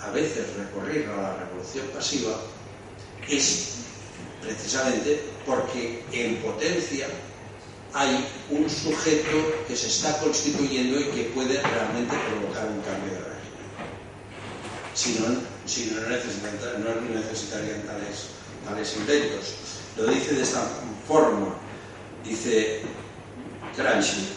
a 0.00 0.10
veces 0.10 0.46
recurrir 0.56 1.06
a 1.08 1.22
la 1.22 1.36
revolución 1.36 1.86
pasiva, 1.94 2.40
es 3.28 3.74
precisamente 4.40 5.22
porque 5.46 6.02
en 6.12 6.36
potencia 6.42 7.06
hay 7.94 8.26
un 8.50 8.68
sujeto 8.68 9.64
que 9.68 9.76
se 9.76 9.88
está 9.88 10.18
constituyendo 10.18 10.98
y 10.98 11.04
que 11.04 11.24
puede 11.34 11.60
realmente 11.60 12.16
provocar 12.30 12.66
un 12.66 12.80
cambio 12.80 13.12
de 13.12 13.20
régimen. 13.20 13.52
Si 14.94 15.18
no, 15.20 15.51
si 15.66 15.86
no, 15.94 16.00
no 16.00 17.20
necesitarían 17.20 17.82
tales, 17.82 18.28
tales 18.64 18.96
inventos. 18.96 19.54
Lo 19.96 20.06
dice 20.06 20.34
de 20.34 20.42
esta 20.42 20.62
forma. 21.06 21.54
Dice, 22.24 22.82
Gramsci, 23.76 24.28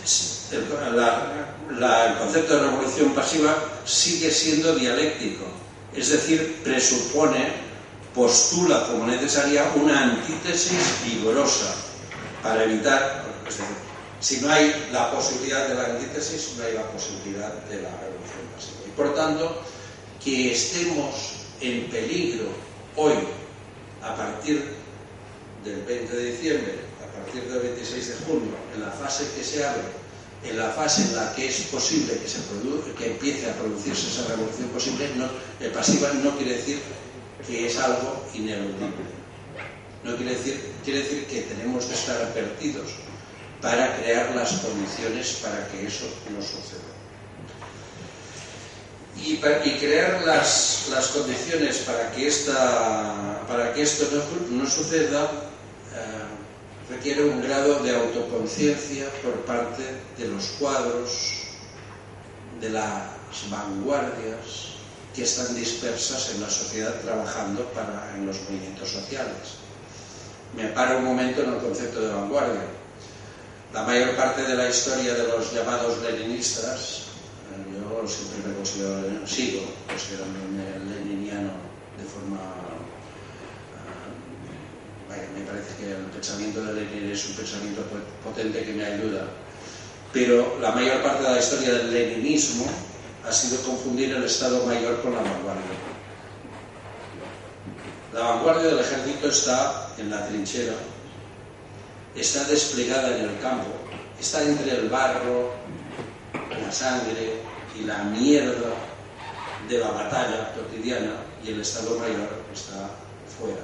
el 0.51 2.17
concepto 2.17 2.55
de 2.55 2.61
revolución 2.61 3.13
pasiva 3.13 3.55
sigue 3.85 4.31
siendo 4.31 4.75
dialéctico, 4.75 5.45
es 5.93 6.09
decir, 6.09 6.61
presupone, 6.63 7.53
postula 8.13 8.87
como 8.87 9.05
necesaria 9.05 9.71
una 9.75 10.03
antítesis 10.03 10.79
vigorosa 11.05 11.75
para 12.41 12.63
evitar, 12.63 13.25
es 13.47 13.57
decir, 13.57 13.75
si 14.19 14.41
no 14.41 14.51
hay 14.51 14.89
la 14.91 15.11
posibilidad 15.11 15.67
de 15.67 15.75
la 15.75 15.85
antítesis, 15.85 16.53
no 16.57 16.63
hay 16.63 16.73
la 16.73 16.89
posibilidad 16.89 17.53
de 17.65 17.81
la 17.81 17.89
revolución 17.89 18.47
pasiva. 18.55 18.87
Y 18.87 18.91
por 18.91 19.13
tanto, 19.13 19.61
que 20.25 20.51
estemos 20.51 21.13
en 21.61 21.87
peligro 21.91 22.47
hoy, 22.95 23.13
a 24.01 24.15
partir 24.15 24.59
del 25.63 25.83
20 25.83 26.17
de 26.17 26.31
diciembre, 26.31 26.75
a 26.97 27.13
partir 27.15 27.43
del 27.43 27.59
26 27.59 28.07
de 28.07 28.15
junio, 28.25 28.57
en 28.73 28.81
la 28.81 28.89
fase 28.89 29.29
que 29.37 29.43
se 29.43 29.63
abre, 29.63 29.83
en 30.43 30.57
la 30.57 30.71
fase 30.71 31.03
en 31.03 31.15
la 31.15 31.33
que 31.35 31.47
es 31.47 31.61
posible 31.71 32.17
que, 32.17 32.27
se 32.27 32.39
que 32.97 33.11
empiece 33.11 33.51
a 33.51 33.53
producirse 33.53 34.07
esa 34.07 34.27
revolución 34.27 34.69
posible, 34.69 35.11
no, 35.15 35.25
eh, 35.59 35.69
pasiva 35.69 36.11
no 36.13 36.35
quiere 36.37 36.57
decir 36.57 36.79
que 37.45 37.67
es 37.67 37.77
algo 37.77 38.25
ineludible. 38.33 39.05
No 40.03 40.15
quiere 40.17 40.35
decir, 40.35 40.59
quiere 40.83 40.99
decir 41.03 41.25
que 41.27 41.41
tenemos 41.41 41.85
que 41.85 41.93
estar 41.93 42.19
advertidos 42.19 42.89
para 43.61 43.95
crear 43.97 44.35
las 44.35 44.53
condiciones 44.53 45.39
para 45.43 45.67
que 45.69 45.85
eso 45.85 46.05
no 46.33 46.41
suceda. 46.41 46.94
Y, 49.17 49.37
crear 49.37 50.23
las, 50.25 50.87
condiciones 51.13 51.77
para 51.79 52.11
que, 52.11 52.27
esta, 52.27 53.41
para 53.47 53.73
que 53.73 53.81
esto 53.81 54.05
no, 54.51 54.69
suceda 54.69 55.23
eh, 55.93 56.89
requiere 56.89 57.23
un 57.23 57.41
grado 57.41 57.79
de 57.79 57.95
autoconciencia 57.95 59.09
por 59.23 59.33
parte 59.45 59.83
de 60.17 60.27
los 60.27 60.45
cuadros, 60.59 61.33
de 62.59 62.69
las 62.69 63.09
vanguardias 63.49 64.75
que 65.15 65.23
están 65.23 65.55
dispersas 65.55 66.31
en 66.35 66.41
la 66.41 66.49
sociedad 66.49 66.93
trabajando 67.01 67.63
para, 67.71 68.13
en 68.15 68.27
los 68.27 68.41
movimientos 68.43 68.89
sociales. 68.89 69.57
Me 70.55 70.67
paro 70.67 70.99
un 70.99 71.05
momento 71.05 71.41
en 71.41 71.53
el 71.53 71.59
concepto 71.59 72.01
de 72.01 72.13
vanguardia 72.13 72.75
la 73.75 73.83
mayor 73.83 74.15
parte 74.15 74.43
de 74.43 74.55
la 74.55 74.69
historia 74.69 75.13
de 75.13 75.27
los 75.27 75.51
llamados 75.51 76.01
leninistas, 76.01 77.04
siempre 78.07 78.49
me 78.49 78.55
considero, 78.55 79.27
sigo 79.27 79.61
considerándome 79.87 80.79
leniniano 80.89 81.51
de 81.97 82.03
forma... 82.05 82.39
Eh, 85.15 85.27
me 85.33 85.45
parece 85.45 85.75
que 85.77 85.91
el 85.91 86.05
pensamiento 86.11 86.63
de 86.63 86.73
Lenin 86.73 87.11
es 87.11 87.25
un 87.29 87.35
pensamiento 87.35 87.83
potente 88.23 88.63
que 88.63 88.73
me 88.73 88.85
ayuda, 88.85 89.27
pero 90.11 90.57
la 90.59 90.71
mayor 90.71 91.01
parte 91.01 91.23
de 91.23 91.29
la 91.31 91.39
historia 91.39 91.73
del 91.73 91.93
leninismo 91.93 92.65
ha 93.25 93.31
sido 93.31 93.61
confundir 93.61 94.13
el 94.13 94.23
Estado 94.23 94.65
Mayor 94.65 95.01
con 95.01 95.13
la 95.13 95.21
vanguardia. 95.21 95.63
La 98.13 98.19
vanguardia 98.21 98.67
del 98.67 98.79
ejército 98.79 99.29
está 99.29 99.93
en 99.97 100.09
la 100.09 100.27
trinchera, 100.27 100.73
está 102.15 102.43
desplegada 102.45 103.17
en 103.17 103.29
el 103.29 103.39
campo, 103.39 103.71
está 104.19 104.43
entre 104.43 104.71
el 104.71 104.89
barro, 104.89 105.53
la 106.33 106.71
sangre 106.71 107.44
y 107.79 107.83
la 107.83 108.03
mierda 108.03 108.73
de 109.67 109.77
la 109.79 109.91
batalla 109.91 110.53
cotidiana 110.53 111.15
y 111.43 111.49
el 111.49 111.61
Estado 111.61 111.97
Mayor 111.99 112.29
está 112.53 112.89
fuera. 113.37 113.61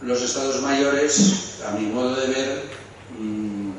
Los 0.00 0.22
Estados 0.22 0.62
Mayores, 0.62 1.60
a 1.66 1.72
mi 1.72 1.86
modo 1.86 2.14
de 2.14 2.26
ver, 2.28 2.62
mm, 3.18 3.72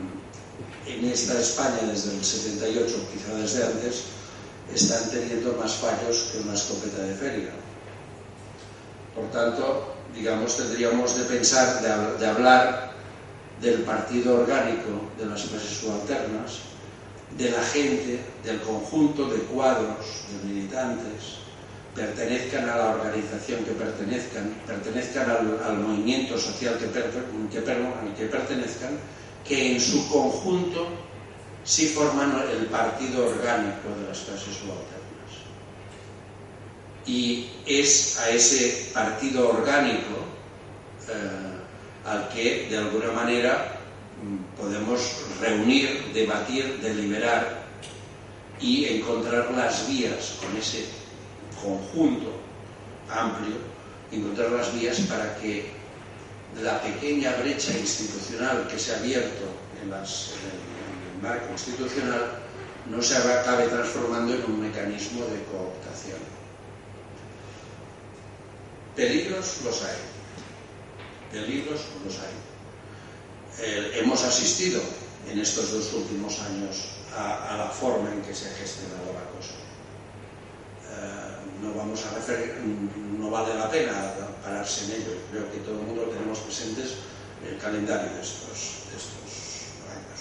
en 0.88 1.06
esta 1.06 1.40
España 1.40 1.80
desde 1.88 2.16
el 2.16 2.24
78, 2.24 2.96
quizá 3.14 3.34
desde 3.36 3.66
antes, 3.66 4.04
están 4.74 5.10
teniendo 5.10 5.54
más 5.54 5.74
fallos 5.76 6.30
que 6.32 6.40
una 6.40 6.54
escopeta 6.54 7.04
de 7.04 7.16
feria. 7.16 7.50
Por 9.16 9.30
tanto, 9.32 9.96
digamos, 10.14 10.58
tendríamos 10.58 11.18
de 11.18 11.24
pensar, 11.26 11.82
de, 12.20 12.26
hablar 12.26 12.92
del 13.62 13.82
partido 13.82 14.42
orgánico 14.42 15.10
de 15.18 15.26
las 15.26 15.44
clases 15.44 15.78
subalternas, 15.80 16.60
de 17.38 17.52
la 17.52 17.62
gente, 17.64 18.20
del 18.44 18.62
conjunto 18.62 19.30
de 19.30 19.40
cuadros, 19.42 20.24
de 20.32 20.50
militantes, 20.50 21.40
pertenezcan 21.96 22.70
a 22.70 22.78
la 22.78 22.90
organización 22.92 23.64
que 23.64 23.72
pertenezcan, 23.72 24.54
pertenezcan 24.66 25.30
al, 25.30 25.78
movimiento 25.80 26.38
social 26.38 26.78
que, 26.78 26.86
que, 26.86 28.26
pertenezcan, 28.26 29.00
que 29.48 29.74
en 29.74 29.82
su 29.82 30.08
conjunto 30.10 30.88
sí 31.64 31.88
forman 31.88 32.44
el 32.52 32.66
partido 32.68 33.28
orgánico 33.28 33.90
de 34.00 34.08
las 34.08 34.20
clases 34.20 34.56
subalternas. 34.56 35.00
Y 37.06 37.50
es 37.66 38.20
a 38.20 38.30
ese 38.30 38.92
partido 38.94 39.50
orgánico 39.50 40.26
eh, 41.10 42.06
al 42.06 42.30
que 42.30 42.68
de 42.70 42.78
alguna 42.78 43.12
manera 43.12 43.79
podemos 44.60 45.26
reunir, 45.40 46.12
debatir, 46.14 46.80
deliberar 46.82 47.64
y 48.60 48.86
encontrar 48.86 49.52
las 49.52 49.88
vías 49.88 50.38
con 50.42 50.56
ese 50.58 50.86
conjunto 51.62 52.34
amplio, 53.10 53.56
encontrar 54.12 54.52
las 54.52 54.74
vías 54.74 55.00
para 55.02 55.36
que 55.38 55.72
la 56.62 56.82
pequeña 56.82 57.36
brecha 57.38 57.78
institucional 57.78 58.68
que 58.68 58.78
se 58.78 58.94
ha 58.94 58.98
abierto 58.98 59.46
en, 59.82 59.92
el 59.94 61.22
marco 61.22 61.52
institucional 61.52 62.40
no 62.90 63.02
se 63.02 63.18
acabe 63.18 63.68
transformando 63.68 64.34
en 64.34 64.44
un 64.46 64.62
mecanismo 64.62 65.22
de 65.26 65.44
cooptación. 65.44 66.20
Peligros 68.96 69.62
los 69.64 69.84
hay. 69.84 69.98
Peligros 71.32 71.86
los 72.04 72.16
hay. 72.20 72.49
Eh, 73.62 74.00
hemos 74.02 74.24
asistido 74.24 74.82
en 75.30 75.40
estos 75.40 75.72
dos 75.72 75.94
últimos 75.94 76.40
años 76.40 76.90
a, 77.16 77.58
la 77.58 77.70
forma 77.70 78.12
en 78.12 78.22
que 78.22 78.34
se 78.34 78.48
ha 78.50 78.54
gestionado 78.54 79.14
la 79.14 79.26
cosa. 79.36 79.56
Eh, 80.90 81.62
no 81.62 81.74
vamos 81.74 82.06
a 82.06 82.16
referir, 82.16 82.56
no 83.20 83.30
vale 83.30 83.54
la 83.56 83.70
pena 83.70 83.94
pararse 84.44 84.86
en 84.86 85.02
ello. 85.02 85.18
Creo 85.32 85.52
que 85.52 85.58
todo 85.60 85.80
el 85.80 85.86
mundo 85.86 86.04
tenemos 86.04 86.40
presentes 86.40 86.96
el 87.46 87.58
calendario 87.58 88.14
de 88.14 88.22
estos, 88.22 88.88
años. 89.90 90.20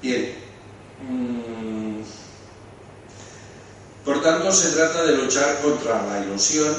Bien. 0.00 0.34
Mm, 1.08 2.02
por 4.04 4.22
tanto, 4.22 4.52
se 4.52 4.70
trata 4.70 5.04
de 5.04 5.16
luchar 5.16 5.60
contra 5.60 6.06
la 6.06 6.24
ilusión 6.24 6.74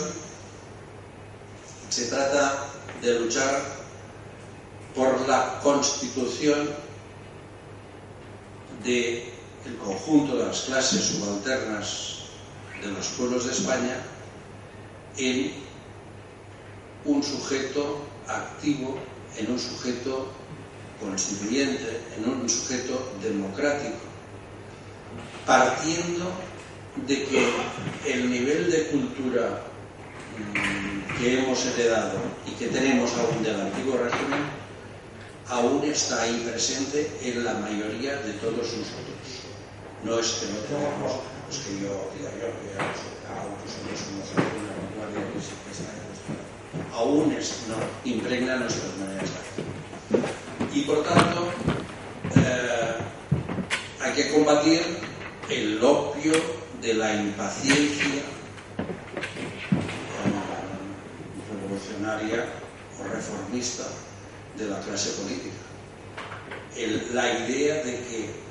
se 1.94 2.08
trata 2.08 2.66
de 3.04 3.20
luchar 3.20 3.83
por 4.96 5.28
la 5.28 5.60
constitución 5.62 6.70
del 8.84 9.78
conjunto 9.84 10.38
de 10.38 10.46
las 10.46 10.62
clases 10.62 11.04
subalternas 11.06 12.20
de 12.82 12.92
los 12.92 13.08
pueblos 13.10 13.46
de 13.46 13.54
España 13.54 13.98
en 15.18 15.54
un 17.06 17.24
sujeto 17.24 18.00
activo, 18.28 18.98
en 19.38 19.52
un 19.52 19.60
sujeto 19.60 20.28
constituyente, 21.00 22.02
en 22.18 22.30
un 22.30 22.50
sujeto 22.50 23.14
democrático, 23.22 23.98
partiendo 25.46 26.32
de 27.08 27.26
que 27.26 27.54
el 28.06 28.30
nivel 28.30 28.72
de 28.72 28.88
cultura 28.88 29.64
mm, 30.38 31.20
que 31.20 31.40
hemos 31.40 31.66
heredado 31.66 32.20
y 32.46 32.52
que 32.52 32.68
tenemos 32.68 33.12
aún 33.18 33.44
del 33.44 33.60
antiguo 33.60 33.98
régimen, 33.98 34.63
aún 35.54 35.84
está 35.84 36.24
ahí 36.24 36.48
presente 36.50 37.12
en 37.22 37.44
la 37.44 37.54
mayoría 37.54 38.16
de 38.18 38.34
todos 38.34 38.58
nosotros. 38.58 39.22
No 40.04 40.20
es 40.20 40.28
que 40.34 40.48
no 40.48 40.60
tenemos, 40.66 41.12
es 41.50 41.58
que 41.60 41.72
yo 41.80 42.10
diga 42.18 42.32
yo 42.42 42.50
que 42.58 43.98
somos 43.98 44.32
una 44.34 44.74
vanguardia 44.82 45.32
que 45.32 45.40
está 45.40 45.94
aún 46.94 47.32
es, 47.34 47.64
no, 47.68 47.76
impregna 48.10 48.56
nuestras 48.56 48.98
maneras 48.98 49.30
de 49.30 49.36
hacer. 49.36 50.74
Y 50.74 50.82
por 50.82 51.04
tanto, 51.04 51.50
eh, 52.36 52.96
hay 54.02 54.14
que 54.14 54.34
combatir 54.34 54.82
el 55.50 55.84
opio 55.84 56.34
de 56.82 56.94
la 56.96 57.16
impaciencia 57.16 58.24
o 63.00 63.04
reformista 63.04 63.84
de 64.58 64.68
la 64.68 64.80
clase 64.82 65.12
política. 65.22 65.56
la 67.14 67.40
idea 67.40 67.84
de 67.84 67.94
que 68.08 68.44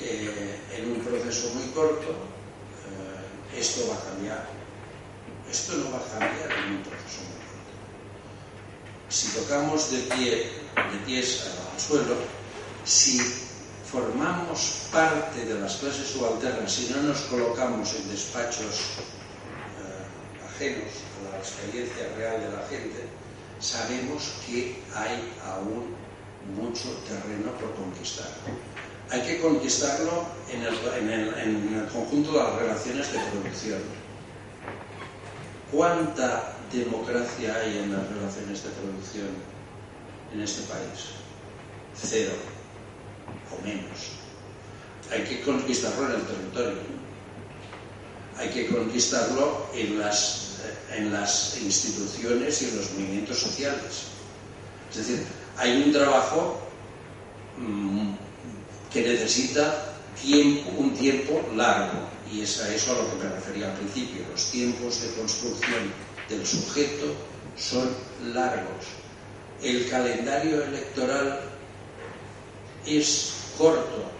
eh, 0.00 0.60
en 0.76 0.92
un 0.92 1.00
proceso 1.00 1.48
muy 1.54 1.68
corto 1.72 2.10
eh, 2.10 3.58
esto 3.58 3.88
va 3.88 3.96
a 3.96 4.04
cambiar. 4.04 4.46
Esto 5.50 5.76
no 5.76 5.90
va 5.92 5.98
a 5.98 6.18
cambiar 6.18 6.50
en 6.52 6.76
un 6.76 6.82
proceso 6.82 7.22
muy 7.22 7.40
corto. 7.48 7.66
Si 9.08 9.28
tocamos 9.28 9.90
de 9.90 9.98
pie 10.14 10.50
de 10.76 10.98
pies 11.06 11.46
al 11.74 11.80
suelo, 11.80 12.16
si 12.84 13.18
formamos 13.90 14.88
parte 14.92 15.44
de 15.44 15.60
las 15.60 15.76
clases 15.76 16.08
subalternas, 16.08 16.72
si 16.72 16.92
no 16.92 17.02
nos 17.02 17.20
colocamos 17.22 17.94
en 17.94 18.10
despachos 18.10 18.98
eh, 19.80 20.46
ajenos 20.54 20.90
a 21.16 21.32
la 21.32 21.38
experiencia 21.38 22.08
real 22.16 22.40
de 22.40 22.50
la 22.50 22.66
gente, 22.68 23.08
sabemos 23.60 24.34
que 24.46 24.82
hay 24.94 25.32
aún 25.44 25.94
mucho 26.54 26.90
terreno 27.08 27.52
por 27.52 27.74
conquistar. 27.74 28.28
Hay 29.10 29.22
que 29.22 29.40
conquistarlo 29.40 30.26
en 30.50 30.62
el, 30.62 31.88
conjunto 31.92 32.32
de 32.32 32.38
las 32.38 32.54
relaciones 32.54 33.12
de 33.12 33.18
producción. 33.30 33.80
¿Cuánta 35.70 36.54
democracia 36.72 37.54
hay 37.54 37.78
en 37.78 37.92
las 37.92 38.08
relaciones 38.08 38.64
de 38.64 38.70
producción 38.70 39.28
en 40.34 40.40
este 40.40 40.62
país? 40.62 41.10
Cero 41.94 42.32
o 43.52 43.64
menos. 43.64 44.12
Hay 45.12 45.22
que 45.22 45.40
conquistarlo 45.42 46.06
en 46.06 46.12
el 46.12 46.22
territorio. 46.22 46.96
Hay 48.38 48.48
que 48.50 48.66
conquistarlo 48.66 49.66
en 49.72 49.98
las, 49.98 50.45
en 50.94 51.12
las 51.12 51.56
instituciones 51.60 52.62
y 52.62 52.64
en 52.66 52.76
los 52.76 52.90
movimientos 52.92 53.38
sociales. 53.38 54.04
Es 54.90 54.96
decir, 54.96 55.24
hay 55.56 55.82
un 55.82 55.92
trabajo 55.92 56.60
mm, 57.58 58.12
que 58.92 59.02
necesita 59.02 59.94
tiempo, 60.20 60.70
un 60.78 60.94
tiempo 60.94 61.42
largo, 61.54 62.08
y 62.32 62.42
es 62.42 62.60
a 62.62 62.74
eso 62.74 62.92
a 62.92 63.02
lo 63.02 63.10
que 63.10 63.24
me 63.24 63.34
refería 63.34 63.70
al 63.70 63.78
principio. 63.78 64.22
Los 64.30 64.50
tiempos 64.50 65.02
de 65.02 65.12
construcción 65.14 65.92
del 66.28 66.46
sujeto 66.46 67.14
son 67.56 67.88
largos. 68.32 68.86
El 69.62 69.88
calendario 69.88 70.62
electoral 70.64 71.40
es 72.86 73.32
corto. 73.56 74.10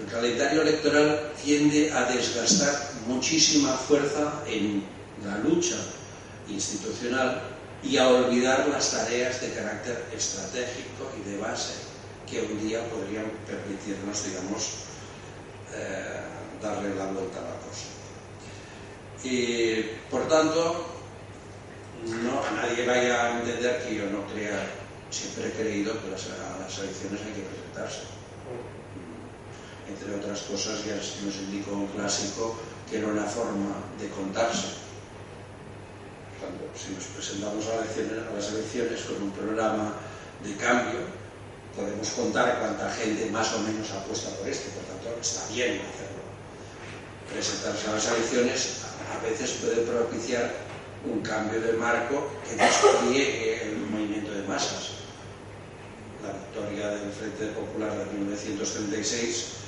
El 0.00 0.10
calendario 0.10 0.62
electoral 0.62 1.32
tiende 1.42 1.92
a 1.92 2.04
desgastar 2.04 2.92
muchísima 3.06 3.76
fuerza 3.76 4.42
en 4.46 4.82
la 5.24 5.38
lucha 5.38 5.76
institucional 6.48 7.42
y 7.82 7.96
a 7.96 8.08
olvidar 8.08 8.68
las 8.68 8.92
tareas 8.92 9.40
de 9.40 9.52
carácter 9.52 10.04
estratégico 10.14 11.10
y 11.18 11.30
de 11.30 11.38
base 11.38 11.74
que 12.28 12.40
un 12.42 12.60
día 12.60 12.88
podrían 12.88 13.26
permitirnos, 13.46 14.24
digamos, 14.24 14.74
eh, 15.74 16.20
darle 16.62 16.94
la 16.94 17.06
vuelta 17.06 17.40
a 17.40 17.42
la 17.42 17.56
cosa. 17.60 17.88
Y, 19.24 19.82
por 20.10 20.28
tanto, 20.28 20.86
no, 22.06 22.42
nadie 22.56 22.86
vaya 22.86 23.24
a 23.24 23.40
entender 23.40 23.82
que 23.84 23.94
yo 23.96 24.06
no 24.06 24.26
crea, 24.26 24.64
siempre 25.10 25.48
he 25.48 25.52
creído 25.52 26.00
que 26.00 26.10
las, 26.10 26.26
a 26.26 26.58
las 26.60 26.78
elecciones 26.78 27.20
hay 27.20 27.32
que 27.32 27.42
presentarse. 27.42 28.02
Entre 29.88 30.14
otras 30.14 30.40
cosas, 30.42 30.84
ya 30.84 30.94
nos 30.94 31.36
indicó 31.36 31.72
un 31.72 31.88
clásico 31.88 32.56
que 32.88 32.98
era 32.98 33.08
una 33.08 33.24
forma 33.24 33.74
de 34.00 34.08
contarse 34.08 34.81
si 36.74 36.94
nos 36.94 37.04
presentamos 37.04 37.66
a, 37.68 37.84
las 37.84 38.48
elecciones 38.52 39.00
con 39.02 39.22
un 39.22 39.30
programa 39.30 39.94
de 40.42 40.56
cambio, 40.56 41.00
podemos 41.76 42.08
contar 42.10 42.58
cuánta 42.58 42.90
gente 42.90 43.30
más 43.30 43.52
o 43.54 43.60
menos 43.60 43.90
apuesta 43.90 44.30
por 44.36 44.48
esto, 44.48 44.70
por 44.70 44.84
tanto 44.84 45.20
está 45.20 45.46
bien 45.52 45.80
hacerlo. 45.80 46.22
Presentarse 47.32 47.88
a 47.88 47.92
las 47.94 48.06
elecciones 48.08 48.82
a 49.12 49.22
veces 49.24 49.52
puede 49.60 49.82
propiciar 49.82 50.52
un 51.04 51.20
cambio 51.20 51.60
de 51.60 51.72
marco 51.74 52.30
que 52.48 52.56
despliegue 52.56 53.68
el 53.68 53.76
movimiento 53.86 54.32
de 54.32 54.42
masas. 54.42 55.02
La 56.22 56.32
victoria 56.32 56.88
del 56.88 57.12
Frente 57.12 57.46
Popular 57.48 57.90
de 57.92 58.04
1936 58.18 59.62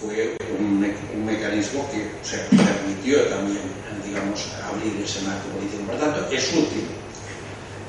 fue 0.00 0.36
un, 0.58 0.80
mecanismo 1.24 1.88
que 1.90 2.10
permitió 2.56 3.22
también, 3.28 3.60
digamos, 4.04 4.48
abrir 4.64 5.02
ese 5.02 5.20
marco 5.22 5.48
político. 5.50 5.84
Por 5.86 5.98
tanto, 5.98 6.28
es 6.32 6.48
útil. 6.52 6.86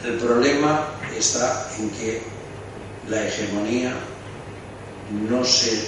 El 0.05 0.17
problema 0.17 0.87
está 1.17 1.69
en 1.79 1.89
que 1.91 2.21
la 3.07 3.25
hegemonía 3.25 3.93
no 5.29 5.43
se 5.43 5.87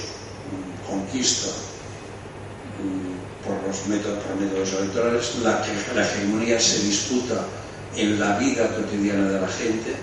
conquista 0.88 1.50
por 3.46 3.62
los 3.68 3.88
métodos 3.88 4.74
electorales, 4.74 5.36
la, 5.44 5.66
la 5.96 6.06
hegemonía 6.06 6.60
se 6.60 6.80
disputa 6.84 7.46
en 7.96 8.20
la 8.20 8.38
vida 8.38 8.68
cotidiana 8.76 9.30
de 9.30 9.42
la 9.42 9.48
gente, 9.48 9.94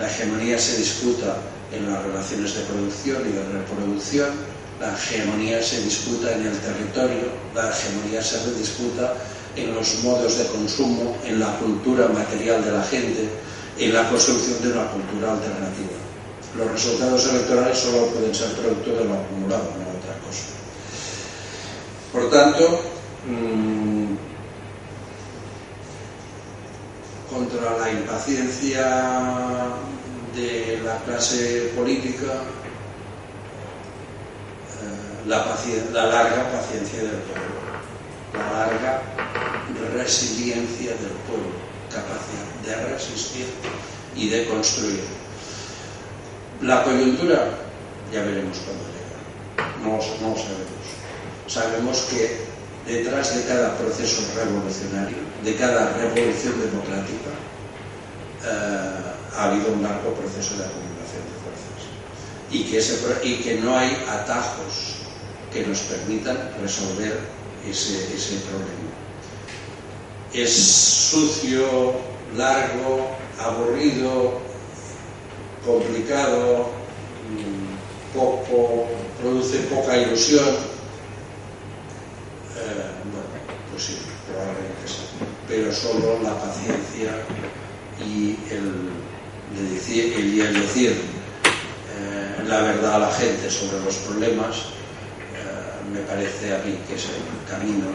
la 0.00 0.06
hegemonía 0.06 0.58
se 0.58 0.78
disputa 0.78 1.36
en 1.72 1.90
las 1.90 2.02
relaciones 2.02 2.54
de 2.54 2.60
producción 2.62 3.22
y 3.28 3.32
de 3.32 3.42
reproducción, 3.44 4.30
la 4.80 4.94
hegemonía 4.94 5.62
se 5.62 5.80
disputa 5.82 6.32
en 6.34 6.46
el 6.46 6.58
territorio, 6.58 7.32
la 7.54 7.70
hegemonía 7.70 8.22
se 8.22 8.38
disputa 8.54 9.14
en 9.56 9.74
los 9.74 10.02
modos 10.04 10.36
de 10.38 10.46
consumo, 10.46 11.16
en 11.24 11.40
la 11.40 11.58
cultura 11.58 12.08
material 12.08 12.62
de 12.64 12.72
la 12.72 12.82
gente, 12.82 13.28
en 13.78 13.94
la 13.94 14.08
construcción 14.08 14.62
de 14.62 14.72
una 14.72 14.90
cultura 14.90 15.32
alternativa. 15.32 15.96
Los 16.56 16.72
resultados 16.72 17.26
electorales 17.26 17.78
solo 17.78 18.06
pueden 18.08 18.34
ser 18.34 18.52
producto 18.52 18.90
de 18.90 19.04
lo 19.04 19.14
acumulado, 19.14 19.64
no 19.78 19.98
otra 19.98 20.18
cosa. 20.24 20.44
Por 22.12 22.30
tanto, 22.30 22.80
mm, 23.26 24.16
contra 27.30 27.78
la 27.78 27.92
impaciencia 27.92 28.86
de 30.34 30.80
la 30.84 30.98
clase 31.04 31.72
política, 31.74 32.42
la, 35.26 35.44
la 35.92 36.06
larga 36.06 36.50
paciencia 36.52 37.00
del 37.00 37.18
pueblo, 37.26 37.56
la 38.32 38.66
larga 38.66 39.02
resiliencia 39.94 40.90
del 40.90 41.16
pueblo, 41.26 41.50
capacidad 41.90 42.46
de 42.64 42.92
resistir 42.92 43.46
y 44.14 44.28
de 44.28 44.46
construir. 44.46 45.02
La 46.62 46.84
coyuntura, 46.84 47.50
ya 48.12 48.22
veremos 48.22 48.58
cuándo 48.58 48.84
llega, 48.94 49.76
no, 49.82 49.96
lo 49.96 50.36
sabemos. 50.36 50.86
Sabemos 51.48 51.98
que 52.08 52.46
detrás 52.86 53.36
de 53.36 53.44
cada 53.44 53.76
proceso 53.76 54.22
revolucionario, 54.36 55.18
de 55.44 55.56
cada 55.56 55.92
revolución 55.94 56.54
democrática, 56.60 57.30
eh, 58.44 59.36
ha 59.36 59.44
habido 59.50 59.72
un 59.72 59.82
largo 59.82 60.14
proceso 60.14 60.56
de 60.56 60.64
acumulación 60.64 61.22
de 61.26 61.34
fuerzas 61.42 61.82
y 63.22 63.42
que 63.42 63.60
no 63.60 63.76
hay 63.76 64.04
atajos 64.08 64.95
que 65.56 65.66
nos 65.66 65.80
permitan 65.80 66.36
resolver 66.60 67.18
ese, 67.68 68.14
ese 68.14 68.36
problema. 68.44 68.92
Es 70.34 70.52
sucio, 70.52 71.94
largo, 72.36 73.08
aburrido, 73.40 74.38
complicado, 75.64 76.68
mm, 77.30 78.16
poco, 78.16 78.86
produce 79.18 79.58
poca 79.60 79.96
ilusión. 79.96 80.44
Eh, 82.56 82.92
bueno, 83.10 83.26
pues 83.70 83.82
sí, 83.82 83.98
probablemente 84.28 84.86
sí. 84.86 85.06
Pero 85.48 85.72
solo 85.72 86.22
la 86.22 86.38
paciencia 86.38 87.12
y 88.04 88.36
el, 88.52 89.72
decir, 89.72 90.12
el, 90.18 90.60
decir 90.60 90.90
eh, 90.90 92.44
la 92.46 92.60
verdad 92.60 92.96
a 92.96 92.98
la 92.98 93.12
gente 93.12 93.50
sobre 93.50 93.80
los 93.82 93.94
problemas 93.96 94.76
me 95.92 96.00
parece 96.00 96.54
a 96.54 96.58
mí 96.58 96.78
que 96.88 96.94
es 96.94 97.06
el 97.06 97.22
camino 97.48 97.86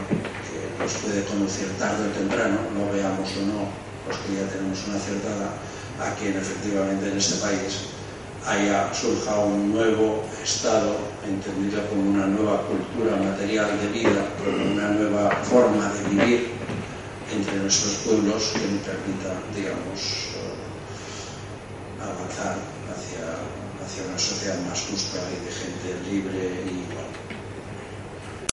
que 0.48 0.84
nos 0.84 0.94
puede 0.94 1.24
conducir 1.26 1.68
tarde 1.78 2.08
o 2.08 2.12
temprano, 2.12 2.58
no 2.74 2.92
veamos 2.92 3.30
o 3.38 3.46
no 3.46 3.82
los 4.08 4.18
que 4.26 4.36
ya 4.36 4.48
tenemos 4.50 4.80
una 4.88 5.00
cierta 5.00 5.30
edad, 5.30 5.54
a 6.00 6.16
que 6.16 6.30
efectivamente 6.30 7.12
en 7.12 7.18
este 7.18 7.38
país 7.38 7.92
haya 8.48 8.92
surja 8.94 9.38
un 9.38 9.72
nuevo 9.72 10.24
Estado 10.42 10.98
entendido 11.24 11.86
como 11.88 12.10
una 12.10 12.26
nueva 12.26 12.64
cultura 12.66 13.16
material 13.16 13.70
de 13.80 13.88
vida, 13.90 14.26
una 14.74 14.90
nueva 14.90 15.30
forma 15.44 15.94
de 15.94 16.10
vivir 16.10 16.52
entre 17.32 17.56
nuestros 17.58 17.94
pueblos 18.04 18.52
que 18.54 18.66
nos 18.66 18.82
permita, 18.82 19.38
digamos, 19.56 20.34
avanzar 22.02 22.58
hacia, 22.90 23.38
hacia 23.86 24.10
una 24.10 24.18
sociedad 24.18 24.58
más 24.68 24.82
justa 24.82 25.20
y 25.30 25.46
de 25.46 25.52
gente 25.52 26.10
libre 26.10 26.64
y 26.66 26.92
igual. 26.92 27.11